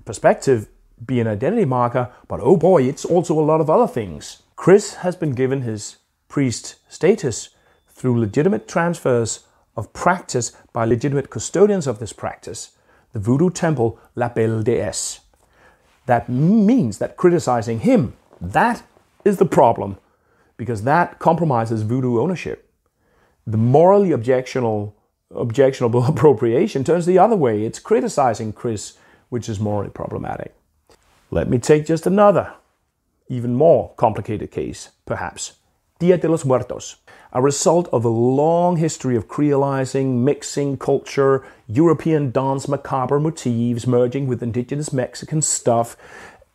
perspective, 0.04 0.68
be 1.06 1.20
an 1.20 1.26
identity 1.26 1.64
marker, 1.64 2.10
but 2.28 2.40
oh 2.42 2.56
boy, 2.58 2.82
it's 2.82 3.06
also 3.06 3.38
a 3.38 3.48
lot 3.50 3.62
of 3.62 3.70
other 3.70 3.88
things. 3.88 4.43
Chris 4.56 4.94
has 4.96 5.16
been 5.16 5.32
given 5.32 5.62
his 5.62 5.96
priest 6.28 6.76
status 6.88 7.50
through 7.88 8.18
legitimate 8.18 8.66
transfers 8.68 9.46
of 9.76 9.92
practice 9.92 10.52
by 10.72 10.84
legitimate 10.84 11.30
custodians 11.30 11.86
of 11.86 11.98
this 11.98 12.12
practice, 12.12 12.72
the 13.12 13.18
Voodoo 13.18 13.50
temple 13.50 13.98
La 14.14 14.28
Belle 14.28 14.62
Déesse 14.62 15.20
that 16.06 16.28
means 16.28 16.98
that 16.98 17.16
criticizing 17.16 17.80
him, 17.80 18.14
that 18.40 18.82
is 19.24 19.38
the 19.38 19.46
problem, 19.46 19.98
because 20.56 20.82
that 20.82 21.18
compromises 21.18 21.82
voodoo 21.82 22.20
ownership. 22.20 22.70
The 23.46 23.56
morally 23.56 24.12
objectionable, 24.12 24.94
objectionable 25.30 26.04
appropriation 26.08 26.84
turns 26.84 27.06
the 27.06 27.18
other 27.18 27.36
way. 27.36 27.64
It's 27.64 27.78
criticizing 27.78 28.52
Chris, 28.52 28.96
which 29.28 29.48
is 29.48 29.58
morally 29.58 29.90
problematic. 29.90 30.54
Let 31.30 31.48
me 31.48 31.58
take 31.58 31.86
just 31.86 32.06
another, 32.06 32.52
even 33.28 33.54
more 33.54 33.94
complicated 33.96 34.50
case, 34.50 34.90
perhaps. 35.06 35.54
Dia 35.98 36.18
de 36.18 36.28
los 36.28 36.44
Muertos 36.44 36.96
a 37.34 37.42
result 37.42 37.88
of 37.92 38.04
a 38.04 38.08
long 38.08 38.76
history 38.76 39.16
of 39.16 39.26
creolizing, 39.26 40.22
mixing 40.22 40.76
culture, 40.76 41.44
European 41.66 42.30
danse 42.30 42.68
macabre 42.68 43.18
motifs 43.18 43.88
merging 43.88 44.28
with 44.28 44.40
indigenous 44.40 44.92
Mexican 44.92 45.42
stuff. 45.42 45.96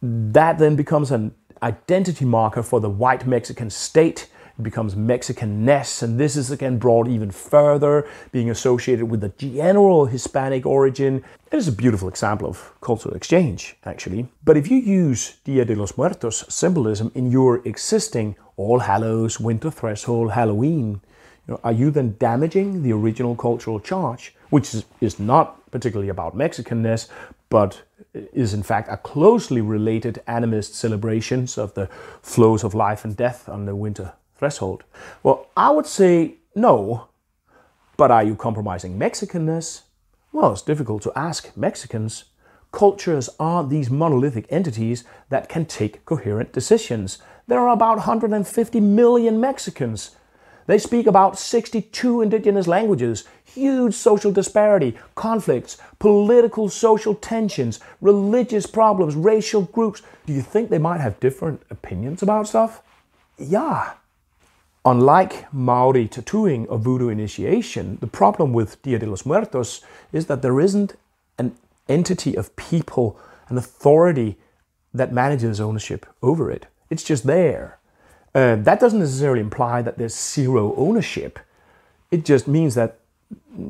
That 0.02 0.58
then 0.58 0.78
becomes 0.78 1.12
an 1.12 1.36
identity 1.62 2.24
marker 2.24 2.64
for 2.64 2.80
the 2.80 2.90
white 2.90 3.28
Mexican 3.28 3.70
state. 3.70 4.30
It 4.60 4.64
becomes 4.64 4.94
Mexicanness, 4.94 6.04
and 6.04 6.20
this 6.20 6.36
is 6.36 6.52
again 6.52 6.80
brought 6.80 7.08
even 7.08 7.32
further, 7.32 8.06
being 8.34 8.50
associated 8.50 9.06
with 9.06 9.22
the 9.22 9.30
general 9.30 10.08
Hispanic 10.08 10.66
origin. 10.66 11.24
It 11.50 11.56
is 11.56 11.70
a 11.70 11.72
beautiful 11.72 12.10
example 12.10 12.50
of 12.50 12.74
cultural 12.82 13.16
exchange, 13.16 13.78
actually. 13.86 14.28
But 14.44 14.58
if 14.58 14.70
you 14.70 14.76
use 14.76 15.38
Dia 15.46 15.64
de 15.64 15.76
los 15.76 15.98
Muertos 15.98 16.44
symbolism 16.50 17.10
in 17.16 17.32
your 17.32 17.66
existing 17.66 18.36
all 18.58 18.80
Hallows, 18.80 19.40
Winter 19.40 19.72
Threshold, 19.72 20.34
Halloween, 20.34 21.00
you 21.48 21.54
know, 21.54 21.62
are 21.64 21.72
you 21.72 21.90
then 21.90 22.18
damaging 22.20 22.84
the 22.84 22.92
original 22.92 23.38
cultural 23.38 23.80
charge 23.80 24.36
which 24.50 24.74
is, 24.74 24.84
is 25.00 25.20
not 25.20 25.72
particularly 25.72 26.10
about 26.10 26.36
Mexicanness, 26.36 27.08
but 27.50 27.84
is 28.14 28.54
in 28.54 28.64
fact 28.64 28.90
a 28.92 28.98
closely 28.98 29.62
related 29.62 30.22
animist 30.28 30.74
celebrations 30.74 31.58
of 31.58 31.74
the 31.76 31.88
flows 32.22 32.66
of 32.66 32.74
life 32.74 33.06
and 33.06 33.16
death 33.16 33.48
on 33.48 33.66
the 33.66 33.76
winter 33.76 34.12
threshold? 34.40 34.84
Well, 35.22 35.48
I 35.56 35.70
would 35.70 35.86
say 35.86 36.36
no, 36.56 37.10
but 37.98 38.10
are 38.10 38.24
you 38.24 38.36
compromising 38.36 38.98
Mexicanness? 38.98 39.82
Well, 40.32 40.54
it's 40.54 40.62
difficult 40.62 41.04
to 41.04 41.12
ask 41.16 41.56
Mexicans. 41.56 42.26
Cultures 42.72 43.30
are 43.40 43.64
these 43.64 43.90
monolithic 43.90 44.46
entities 44.50 45.04
that 45.30 45.50
can 45.50 45.66
take 45.66 46.06
coherent 46.06 46.54
decisions. 46.54 47.20
There 47.48 47.60
are 47.60 47.74
about 47.74 47.98
150 47.98 48.80
million 48.80 49.40
Mexicans. 49.40 50.16
They 50.68 50.78
speak 50.78 51.08
about 51.08 51.40
62 51.40 52.22
indigenous 52.22 52.68
languages, 52.68 53.24
huge 53.44 53.96
social 53.96 54.32
disparity, 54.32 54.96
conflicts, 55.16 55.78
political 55.98 56.70
social 56.70 57.16
tensions, 57.16 57.80
religious 58.02 58.68
problems, 58.68 59.16
racial 59.16 59.64
groups. 59.64 60.04
Do 60.28 60.34
you 60.34 60.44
think 60.44 60.70
they 60.70 60.78
might 60.78 61.02
have 61.02 61.20
different 61.20 61.64
opinions 61.72 62.22
about 62.22 62.48
stuff? 62.48 62.84
Yeah. 63.40 63.94
Unlike 64.90 65.54
Maori 65.54 66.08
tattooing 66.08 66.68
or 66.68 66.80
voodoo 66.80 67.10
initiation, 67.10 68.00
the 68.02 68.08
problem 68.08 68.54
with 68.54 68.82
Dia 68.82 68.98
de 68.98 69.06
los 69.06 69.24
Muertos 69.24 69.82
is 70.12 70.26
that 70.26 70.42
there 70.42 70.60
isn't 70.60 70.96
an 71.38 71.56
entity 71.88 72.36
of 72.36 72.56
people, 72.56 73.16
an 73.50 73.58
authority 73.60 74.38
that 74.92 75.14
manages 75.14 75.62
ownership 75.62 76.08
over 76.24 76.50
it. 76.50 76.66
It's 76.90 77.04
just 77.04 77.28
there. 77.28 77.78
Uh, 78.34 78.56
that 78.56 78.80
doesn't 78.80 78.98
necessarily 78.98 79.42
imply 79.42 79.84
that 79.84 80.00
there's 80.00 80.16
zero 80.16 80.74
ownership. 80.76 81.38
It 82.10 82.26
just 82.26 82.48
means 82.48 82.74
that, 82.74 82.98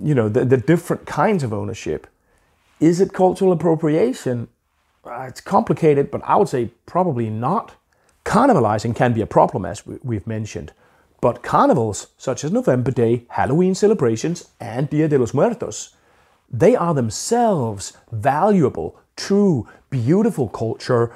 you 0.02 0.16
know, 0.16 0.30
the, 0.30 0.46
the 0.46 0.56
different 0.56 1.06
kinds 1.06 1.44
of 1.44 1.52
ownership. 1.52 2.08
Is 2.80 3.02
it 3.02 3.12
cultural 3.12 3.52
appropriation? 3.52 4.48
Uh, 5.04 5.26
it's 5.28 5.42
complicated, 5.42 6.12
but 6.12 6.22
I 6.24 6.38
would 6.38 6.48
say 6.48 6.70
probably 6.86 7.30
not. 7.30 7.76
Carnivalizing 8.24 8.96
can 8.96 9.12
be 9.12 9.20
a 9.20 9.28
problem, 9.28 9.66
as 9.66 9.86
we, 9.86 9.98
we've 10.02 10.26
mentioned. 10.26 10.72
But 11.22 11.44
carnivals, 11.44 12.08
such 12.18 12.44
as 12.44 12.52
November 12.52 12.92
Day, 12.92 13.26
Halloween 13.30 13.76
celebrations, 13.76 14.50
and 14.60 14.90
Dia 14.90 15.08
de 15.08 15.18
los 15.18 15.34
Muertos, 15.34 15.96
they 16.50 16.76
are 16.76 16.94
themselves 16.94 17.94
valuable, 18.12 19.00
true, 19.16 19.68
beautiful 19.90 20.48
culture, 20.48 21.14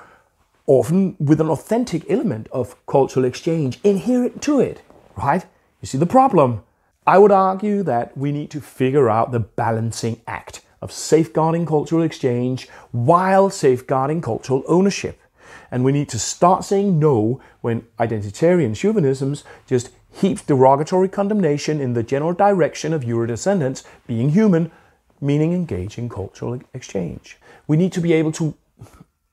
often 0.68 1.16
with 1.20 1.42
an 1.42 1.50
authentic 1.50 2.10
element 2.10 2.48
of 2.52 2.76
cultural 2.86 3.26
exchange 3.26 3.80
inherent 3.84 4.42
to 4.42 4.60
it, 4.60 4.82
right? 5.16 5.46
You 5.82 5.88
see 5.88 5.98
the 5.98 6.06
problem? 6.06 6.64
I 7.06 7.18
would 7.18 7.32
argue 7.32 7.84
that 7.84 8.18
we 8.18 8.32
need 8.32 8.50
to 8.52 8.62
figure 8.62 9.10
out 9.10 9.32
the 9.32 9.40
balancing 9.40 10.22
act 10.28 10.62
of 10.82 10.92
safeguarding 10.92 11.66
cultural 11.66 12.04
exchange 12.04 12.70
while 12.92 13.50
safeguarding 13.50 14.22
cultural 14.22 14.64
ownership. 14.68 15.20
And 15.74 15.84
we 15.84 15.92
need 15.92 16.08
to 16.10 16.20
start 16.20 16.64
saying 16.64 17.00
no 17.00 17.42
when 17.62 17.88
identitarian 17.98 18.76
chauvinisms 18.76 19.44
just 19.66 19.90
heaps 20.12 20.44
derogatory 20.44 21.10
condemnation 21.10 21.82
in 21.82 21.96
the 21.96 22.04
general 22.04 22.32
direction 22.32 22.94
of 22.94 23.02
Eurodescendants 23.02 23.84
being 24.06 24.30
human, 24.30 24.72
meaning 25.20 25.52
engaging 25.52 26.10
cultural 26.10 26.60
exchange. 26.76 27.40
We 27.66 27.76
need 27.76 27.92
to 27.94 28.02
be 28.02 28.14
able 28.14 28.32
to 28.34 28.54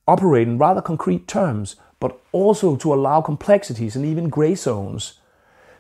operate 0.09 0.49
in 0.49 0.57
rather 0.57 0.81
concrete 0.81 1.29
terms, 1.29 1.77
but 1.99 2.19
also 2.33 2.75
to 2.75 2.95
allow 2.95 3.21
complexities 3.21 3.95
and 3.95 4.07
even 4.07 4.31
gray 4.31 4.55
zones. 4.55 5.21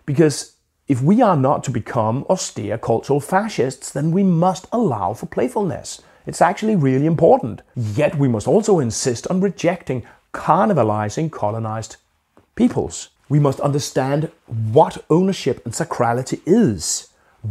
Because 0.05 0.57
if 0.89 1.01
we 1.01 1.23
are 1.23 1.37
not 1.37 1.65
to 1.65 1.71
become 1.71 2.27
austere 2.29 2.77
cultural 2.77 3.21
fascists, 3.21 3.91
then 3.91 4.11
we 4.11 4.25
must 4.25 4.67
allow 4.73 5.15
for 5.15 5.25
playfulness. 5.25 6.03
It's 6.27 6.43
actually 6.43 6.77
really 6.77 7.07
important. 7.07 7.63
Yet 7.75 8.19
we 8.19 8.29
must 8.29 8.47
also 8.47 8.79
insist 8.79 9.27
on 9.29 9.41
rejecting 9.41 10.05
carnivalizing 10.33 11.31
colonized 11.31 11.97
peoples. 12.55 13.11
We 13.29 13.39
must 13.39 13.61
understand 13.61 14.31
what 14.47 15.05
ownership 15.09 15.65
and 15.65 15.73
sacrality 15.73 16.41
is, 16.47 17.09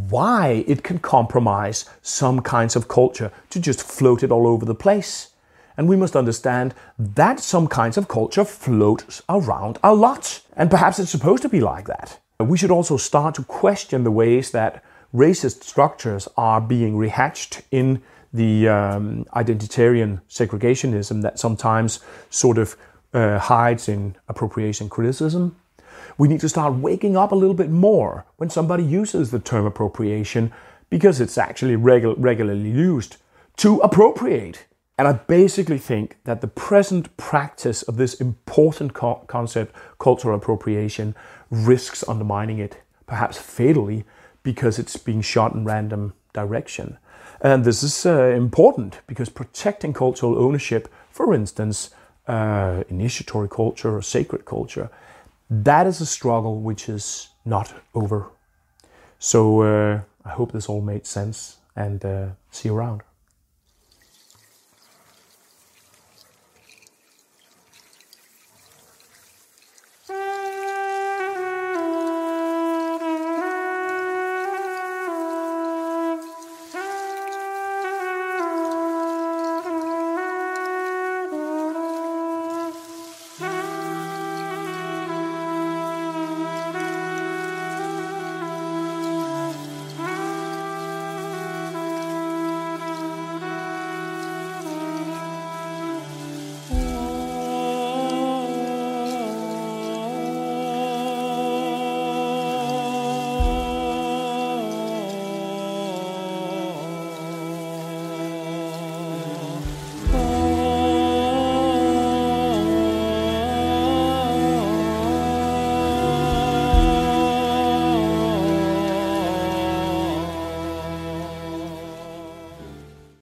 why 0.09 0.65
it 0.67 0.83
can 0.83 0.99
compromise 0.99 1.85
some 2.01 2.41
kinds 2.41 2.75
of 2.75 2.87
culture 2.87 3.31
to 3.49 3.59
just 3.59 3.81
float 3.81 4.23
it 4.23 4.31
all 4.31 4.47
over 4.47 4.65
the 4.65 4.75
place. 4.75 5.29
And 5.77 5.87
we 5.87 5.95
must 5.95 6.15
understand 6.17 6.73
that 6.97 7.39
some 7.39 7.67
kinds 7.67 7.97
of 7.97 8.09
culture 8.09 8.43
float 8.43 9.21
around 9.29 9.79
a 9.81 9.95
lot. 9.95 10.41
And 10.57 10.69
perhaps 10.69 10.99
it's 10.99 11.09
supposed 11.09 11.41
to 11.43 11.49
be 11.49 11.61
like 11.61 11.87
that. 11.87 12.19
We 12.39 12.57
should 12.57 12.71
also 12.71 12.97
start 12.97 13.35
to 13.35 13.43
question 13.43 14.03
the 14.03 14.11
ways 14.11 14.51
that 14.51 14.83
racist 15.15 15.63
structures 15.63 16.27
are 16.37 16.59
being 16.59 16.95
rehatched 16.95 17.61
in 17.71 18.01
the 18.33 18.67
um, 18.67 19.25
identitarian 19.35 20.21
segregationism 20.29 21.21
that 21.21 21.39
sometimes 21.39 21.99
sort 22.29 22.57
of 22.57 22.75
uh, 23.13 23.39
hides 23.39 23.89
in 23.89 24.15
appropriation 24.27 24.89
criticism. 24.89 25.55
We 26.17 26.27
need 26.27 26.41
to 26.41 26.49
start 26.49 26.75
waking 26.75 27.17
up 27.17 27.31
a 27.31 27.35
little 27.35 27.55
bit 27.55 27.69
more 27.69 28.25
when 28.37 28.49
somebody 28.49 28.83
uses 28.83 29.31
the 29.31 29.39
term 29.39 29.65
appropriation 29.65 30.51
because 30.89 31.21
it's 31.21 31.37
actually 31.37 31.75
regu- 31.75 32.15
regularly 32.17 32.69
used 32.69 33.17
to 33.57 33.77
appropriate. 33.79 34.65
And 34.97 35.07
I 35.07 35.13
basically 35.13 35.77
think 35.77 36.17
that 36.25 36.41
the 36.41 36.47
present 36.47 37.15
practice 37.15 37.83
of 37.83 37.95
this 37.95 38.15
important 38.15 38.93
co- 38.93 39.23
concept, 39.27 39.73
cultural 39.97 40.35
appropriation, 40.35 41.15
risks 41.49 42.03
undermining 42.07 42.59
it, 42.59 42.81
perhaps 43.07 43.37
fatally, 43.37 44.03
because 44.43 44.77
it's 44.77 44.97
being 44.97 45.21
shot 45.21 45.53
in 45.53 45.63
random 45.63 46.13
direction. 46.33 46.97
And 47.41 47.63
this 47.63 47.83
is 47.83 48.05
uh, 48.05 48.25
important 48.35 48.99
because 49.07 49.29
protecting 49.29 49.93
cultural 49.93 50.37
ownership, 50.37 50.89
for 51.09 51.33
instance, 51.33 51.91
uh, 52.27 52.83
initiatory 52.89 53.49
culture 53.49 53.95
or 53.95 54.01
sacred 54.01 54.45
culture, 54.45 54.89
that 55.49 55.87
is 55.87 56.01
a 56.01 56.05
struggle 56.05 56.59
which 56.61 56.89
is 56.89 57.29
not 57.45 57.73
over. 57.95 58.27
So 59.19 59.61
uh, 59.61 60.01
I 60.25 60.29
hope 60.29 60.51
this 60.51 60.69
all 60.69 60.81
made 60.81 61.07
sense 61.07 61.57
and 61.75 62.03
uh, 62.03 62.27
see 62.51 62.69
you 62.69 62.75
around. 62.75 63.01